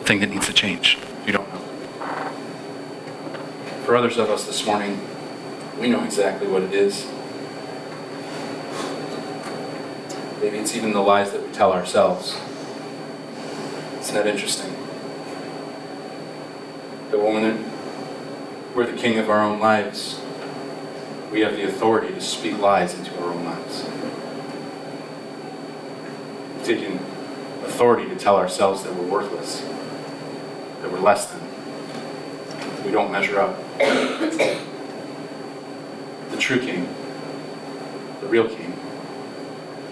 the 0.00 0.04
thing 0.04 0.20
that 0.20 0.30
needs 0.30 0.46
to 0.46 0.52
change. 0.52 0.98
You 1.26 1.32
don't 1.32 1.48
know. 1.52 1.60
For 3.84 3.96
others 3.96 4.16
of 4.16 4.30
us 4.30 4.44
this 4.44 4.64
morning, 4.64 5.00
we 5.80 5.88
know 5.88 6.04
exactly 6.04 6.46
what 6.46 6.62
it 6.62 6.72
is. 6.72 7.06
Maybe 10.40 10.58
it's 10.58 10.74
even 10.74 10.92
the 10.92 11.00
lies 11.00 11.32
that 11.32 11.46
we 11.46 11.52
tell 11.52 11.72
ourselves. 11.72 12.36
Isn't 14.00 14.14
that 14.14 14.26
interesting? 14.26 14.69
The 17.10 17.18
woman, 17.18 17.64
we're 18.72 18.86
the 18.86 18.96
king 18.96 19.18
of 19.18 19.28
our 19.28 19.40
own 19.40 19.58
lives. 19.58 20.20
We 21.32 21.40
have 21.40 21.54
the 21.54 21.64
authority 21.64 22.14
to 22.14 22.20
speak 22.20 22.58
lies 22.58 22.94
into 22.94 23.12
our 23.20 23.32
own 23.32 23.44
lives. 23.44 23.84
We've 26.54 26.64
taken 26.64 26.94
authority 27.64 28.08
to 28.08 28.16
tell 28.16 28.36
ourselves 28.36 28.84
that 28.84 28.94
we're 28.94 29.08
worthless, 29.08 29.60
that 30.82 30.92
we're 30.92 31.00
less 31.00 31.26
than, 31.26 31.40
we 32.84 32.92
don't 32.92 33.10
measure 33.10 33.40
up. 33.40 33.58
The 36.30 36.36
true 36.38 36.60
king, 36.60 36.88
the 38.20 38.28
real 38.28 38.48
king, 38.48 38.78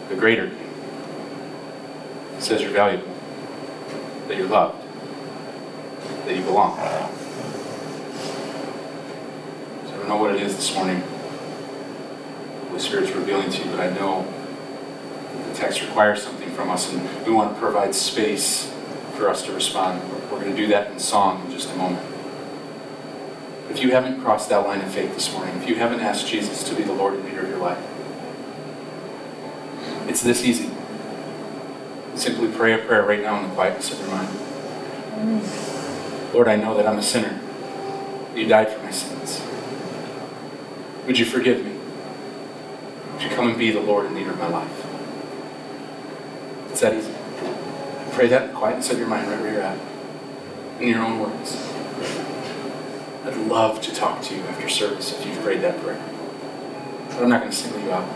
the 0.09 0.15
greater 0.15 0.49
king, 0.49 0.71
says 2.39 2.63
you're 2.63 2.71
valuable, 2.71 3.13
that 4.29 4.37
you're 4.37 4.47
loved, 4.47 4.85
that 6.29 6.37
you 6.37 6.43
belong. 6.43 6.77
So 9.87 9.95
I 9.95 9.97
don't 9.97 10.09
know 10.09 10.19
what 10.19 10.35
it 10.35 10.43
is 10.43 10.55
this 10.57 10.75
morning. 10.75 11.01
The 11.01 12.67
Holy 12.67 12.81
Spirit's 12.81 13.13
revealing 13.13 13.51
to 13.51 13.65
you, 13.65 13.71
but 13.71 13.81
I 13.81 13.89
know 13.95 14.27
the 15.49 15.55
text 15.55 15.81
requires 15.81 16.23
something 16.23 16.51
from 16.51 16.69
us, 16.69 16.93
and 16.93 17.03
we 17.25 17.33
want 17.33 17.55
to 17.55 17.61
provide 17.61 17.95
space 17.95 18.71
for 19.17 19.31
us 19.31 19.41
to 19.47 19.53
respond. 19.53 20.03
We're 20.31 20.41
going 20.41 20.55
to 20.55 20.57
do 20.57 20.67
that 20.67 20.91
in 20.93 20.99
song 20.99 21.47
in 21.47 21.51
just 21.51 21.73
a 21.73 21.77
moment. 21.77 22.05
If 23.71 23.83
you 23.83 23.93
haven't 23.93 24.21
crossed 24.21 24.51
that 24.51 24.67
line 24.67 24.83
of 24.83 24.93
faith 24.93 25.15
this 25.15 25.33
morning, 25.33 25.57
if 25.57 25.67
you 25.67 25.77
haven't 25.77 26.01
asked 26.01 26.27
Jesus 26.27 26.63
to 26.65 26.75
be 26.75 26.83
the 26.83 26.93
Lord 26.93 27.15
and 27.15 27.25
leader 27.25 27.41
of 27.41 27.49
your 27.49 27.59
life, 27.59 27.83
it's 30.07 30.23
this 30.23 30.45
easy. 30.45 30.71
Simply 32.17 32.49
pray 32.53 32.75
a 32.75 32.79
prayer 32.85 33.05
right 33.05 33.23
now 33.23 33.39
in 33.39 33.49
the 33.49 33.55
quietness 33.55 33.93
of 33.93 34.01
your 34.01 34.09
mind. 34.11 34.29
Lord, 36.33 36.47
I 36.47 36.57
know 36.57 36.77
that 36.77 36.87
I'm 36.87 36.99
a 36.99 37.03
sinner. 37.03 37.41
You 38.35 38.47
died 38.47 38.71
for 38.71 38.83
my 38.83 38.91
sins. 38.91 39.43
Would 41.07 41.19
you 41.19 41.25
forgive 41.25 41.65
me? 41.65 41.73
Would 43.13 43.23
you 43.23 43.31
come 43.31 43.49
and 43.49 43.59
be 43.59 43.71
the 43.71 43.81
Lord 43.81 44.07
and 44.07 44.15
leader 44.15 44.31
of 44.31 44.39
my 44.39 44.49
life? 44.49 44.87
It's 46.71 46.81
that 46.83 46.95
easy. 46.95 47.15
Pray 48.13 48.29
that 48.29 48.51
in 48.51 48.57
quietness 48.57 48.91
of 48.93 48.99
your 48.99 49.09
mind 49.09 49.29
right 49.29 49.41
where 49.41 49.53
you're 49.53 49.63
at. 49.63 49.79
In 50.81 50.89
your 50.89 51.03
own 51.03 51.19
words. 51.19 51.57
I'd 53.25 53.37
love 53.49 53.81
to 53.83 53.95
talk 53.95 54.23
to 54.25 54.35
you 54.35 54.43
after 54.43 54.69
service 54.69 55.19
if 55.19 55.27
you've 55.27 55.43
prayed 55.43 55.63
that 55.63 55.81
prayer. 55.83 56.03
But 57.09 57.23
I'm 57.23 57.31
not 57.31 57.41
going 57.41 57.51
to 57.51 57.57
single 57.57 57.81
you 57.81 57.91
out. 57.91 58.09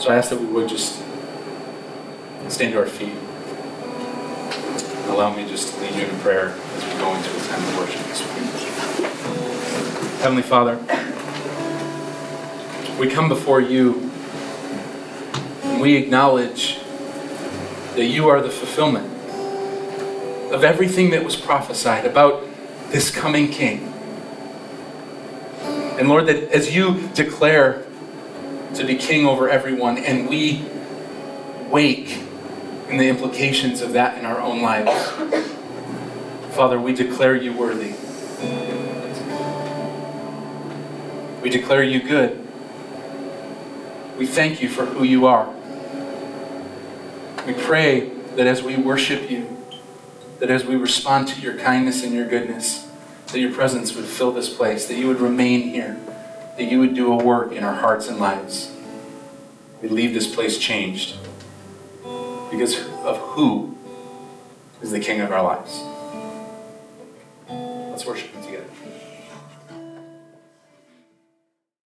So 0.00 0.10
I 0.10 0.16
ask 0.16 0.30
that 0.30 0.40
we 0.40 0.46
would 0.46 0.68
just 0.68 1.02
stand 2.48 2.72
to 2.72 2.78
our 2.78 2.86
feet 2.86 3.14
allow 5.10 5.34
me 5.34 5.46
just 5.46 5.74
to 5.74 5.80
lead 5.80 5.94
you 5.94 6.06
in 6.06 6.18
prayer 6.20 6.48
as 6.76 6.84
we 6.84 6.92
go 6.98 7.14
into 7.14 7.30
a 7.36 7.40
time 7.48 7.62
of 7.62 7.76
worship 7.76 8.02
this 8.06 8.22
week. 8.22 8.50
Heavenly 10.20 10.42
Father, 10.42 10.78
we 12.98 13.08
come 13.08 13.28
before 13.28 13.60
you 13.60 14.10
and 15.64 15.80
we 15.80 15.96
acknowledge 15.96 16.78
that 17.96 18.04
you 18.04 18.28
are 18.28 18.40
the 18.40 18.50
fulfillment 18.50 19.06
of 20.52 20.64
everything 20.64 21.10
that 21.10 21.24
was 21.24 21.36
prophesied 21.36 22.04
about 22.04 22.44
this 22.90 23.10
coming 23.10 23.48
King. 23.50 23.92
And 25.98 26.08
Lord, 26.08 26.26
that 26.26 26.50
as 26.52 26.74
you 26.74 27.08
declare 27.14 27.84
to 28.74 28.84
be 28.84 28.96
king 28.96 29.26
over 29.26 29.48
everyone, 29.48 29.98
and 29.98 30.28
we 30.28 30.64
wake 31.68 32.22
in 32.90 32.98
the 32.98 33.08
implications 33.08 33.80
of 33.80 33.92
that 33.92 34.18
in 34.18 34.24
our 34.24 34.40
own 34.40 34.62
lives, 34.62 35.08
Father, 36.54 36.80
we 36.80 36.92
declare 36.92 37.36
you 37.36 37.52
worthy. 37.52 37.94
We 41.40 41.50
declare 41.50 41.84
you 41.84 42.02
good. 42.02 42.46
We 44.18 44.26
thank 44.26 44.60
you 44.60 44.68
for 44.68 44.84
who 44.86 45.04
you 45.04 45.26
are. 45.26 45.48
We 47.46 47.54
pray 47.54 48.10
that 48.34 48.46
as 48.46 48.62
we 48.62 48.76
worship 48.76 49.30
you, 49.30 49.56
that 50.40 50.50
as 50.50 50.64
we 50.64 50.74
respond 50.74 51.28
to 51.28 51.40
your 51.40 51.56
kindness 51.56 52.02
and 52.02 52.12
your 52.12 52.26
goodness, 52.26 52.88
that 53.28 53.38
your 53.38 53.52
presence 53.52 53.94
would 53.94 54.04
fill 54.04 54.32
this 54.32 54.52
place, 54.52 54.86
that 54.88 54.96
you 54.96 55.06
would 55.06 55.20
remain 55.20 55.68
here, 55.68 55.96
that 56.56 56.64
you 56.64 56.80
would 56.80 56.94
do 56.94 57.12
a 57.12 57.16
work 57.16 57.52
in 57.52 57.62
our 57.62 57.76
hearts 57.76 58.08
and 58.08 58.18
lives. 58.18 58.74
We 59.80 59.88
leave 59.88 60.12
this 60.12 60.34
place 60.34 60.58
changed 60.58 61.16
because 62.50 62.78
of 63.04 63.16
who 63.18 63.76
is 64.82 64.90
the 64.90 65.00
King 65.00 65.20
of 65.20 65.30
our 65.32 65.42
lives. 65.42 65.82
Let's 67.90 68.06
worship 68.06 68.30
him 68.30 68.42
together. 68.42 68.59